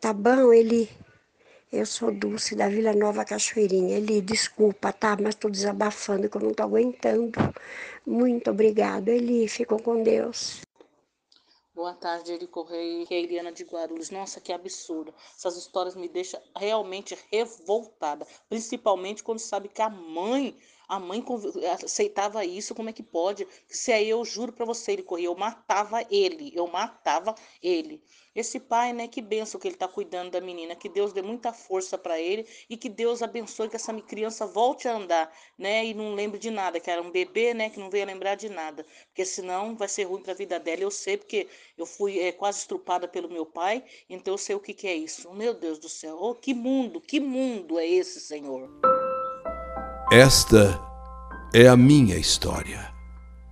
Tá 0.00 0.12
bom, 0.12 0.52
ele. 0.52 0.88
Eu 1.70 1.84
sou 1.84 2.10
Dulce 2.10 2.54
da 2.56 2.68
Vila 2.68 2.94
Nova 2.94 3.24
Cachoeirinha. 3.24 3.98
Eli, 3.98 4.22
desculpa, 4.22 4.92
tá? 4.92 5.16
Mas 5.20 5.34
estou 5.34 5.50
desabafando 5.50 6.28
que 6.28 6.36
eu 6.36 6.40
não 6.40 6.50
estou 6.50 6.64
aguentando. 6.64 7.32
Muito 8.06 8.50
obrigado, 8.50 9.08
Eli. 9.08 9.46
Ficou 9.48 9.78
com 9.78 10.02
Deus. 10.02 10.67
Boa 11.78 11.94
tarde, 11.94 12.32
Eri 12.32 12.48
Correia 12.48 13.06
e 13.08 13.14
Eliana 13.14 13.52
de 13.52 13.62
Guarulhos. 13.62 14.10
Nossa, 14.10 14.40
que 14.40 14.52
absurdo. 14.52 15.14
Essas 15.36 15.56
histórias 15.56 15.94
me 15.94 16.08
deixam 16.08 16.40
realmente 16.56 17.16
revoltada. 17.30 18.26
Principalmente 18.48 19.22
quando 19.22 19.38
sabe 19.38 19.68
que 19.68 19.80
a 19.80 19.88
mãe 19.88 20.58
a 20.88 20.98
mãe 20.98 21.22
aceitava 21.84 22.44
isso, 22.44 22.74
como 22.74 22.88
é 22.88 22.92
que 22.92 23.02
pode? 23.02 23.46
Se 23.68 23.92
aí 23.92 24.08
eu 24.08 24.24
juro 24.24 24.52
para 24.52 24.64
você, 24.64 24.92
ele 24.92 25.02
corria, 25.02 25.26
eu 25.26 25.36
matava 25.36 26.02
ele, 26.10 26.50
eu 26.54 26.66
matava 26.66 27.34
ele. 27.62 28.02
Esse 28.34 28.58
pai, 28.58 28.92
né, 28.92 29.08
que 29.08 29.20
benção 29.20 29.60
que 29.60 29.66
ele 29.66 29.74
está 29.74 29.88
cuidando 29.88 30.30
da 30.30 30.40
menina, 30.40 30.74
que 30.76 30.88
Deus 30.88 31.12
dê 31.12 31.20
muita 31.20 31.52
força 31.52 31.98
para 31.98 32.20
ele 32.20 32.46
e 32.70 32.76
que 32.76 32.88
Deus 32.88 33.20
abençoe 33.20 33.68
que 33.68 33.76
essa 33.76 33.92
criança 34.00 34.46
volte 34.46 34.88
a 34.88 34.94
andar, 34.94 35.30
né, 35.58 35.84
e 35.84 35.92
não 35.92 36.14
lembre 36.14 36.38
de 36.38 36.50
nada, 36.50 36.80
que 36.80 36.90
era 36.90 37.02
um 37.02 37.10
bebê, 37.10 37.52
né, 37.52 37.68
que 37.68 37.80
não 37.80 37.90
veio 37.90 38.06
lembrar 38.06 38.36
de 38.36 38.48
nada, 38.48 38.86
porque 39.08 39.24
senão 39.24 39.76
vai 39.76 39.88
ser 39.88 40.04
ruim 40.04 40.22
para 40.22 40.32
a 40.32 40.36
vida 40.36 40.58
dela. 40.58 40.82
Eu 40.82 40.90
sei 40.90 41.16
porque 41.16 41.48
eu 41.76 41.84
fui 41.84 42.20
é, 42.20 42.32
quase 42.32 42.60
estrupada 42.60 43.06
pelo 43.06 43.28
meu 43.28 43.44
pai, 43.44 43.84
então 44.08 44.32
eu 44.32 44.38
sei 44.38 44.54
o 44.54 44.60
que, 44.60 44.72
que 44.72 44.86
é 44.86 44.94
isso. 44.94 45.34
Meu 45.34 45.52
Deus 45.52 45.78
do 45.78 45.88
céu, 45.88 46.16
oh, 46.18 46.34
que 46.34 46.54
mundo, 46.54 47.00
que 47.00 47.20
mundo 47.20 47.78
é 47.78 47.86
esse, 47.86 48.20
Senhor? 48.20 48.97
Esta 50.10 50.80
é 51.52 51.68
a 51.68 51.76
minha 51.76 52.16
história. 52.16 52.90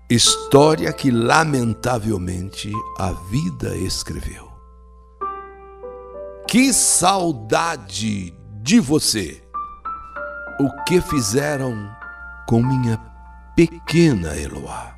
História 0.09 0.91
que, 0.91 1.11
lamentavelmente, 1.11 2.73
a 2.99 3.13
vida 3.13 3.77
escreveu. 3.77 4.51
Que 6.49 6.73
saudade 6.73 8.33
de 8.63 8.81
você! 8.81 9.43
O 10.59 10.85
que 10.85 10.99
fizeram 11.03 11.95
com 12.49 12.63
minha 12.63 12.97
pequena 13.55 14.35
Eloá? 14.35 14.97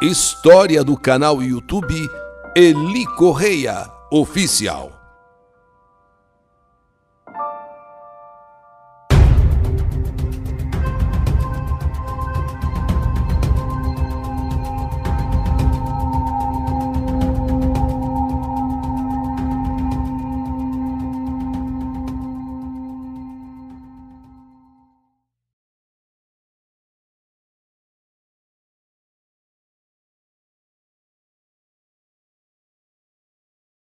História 0.00 0.82
do 0.82 0.96
canal 0.96 1.42
YouTube 1.42 2.08
Eli 2.56 3.04
Correia 3.18 3.86
Oficial. 4.10 4.99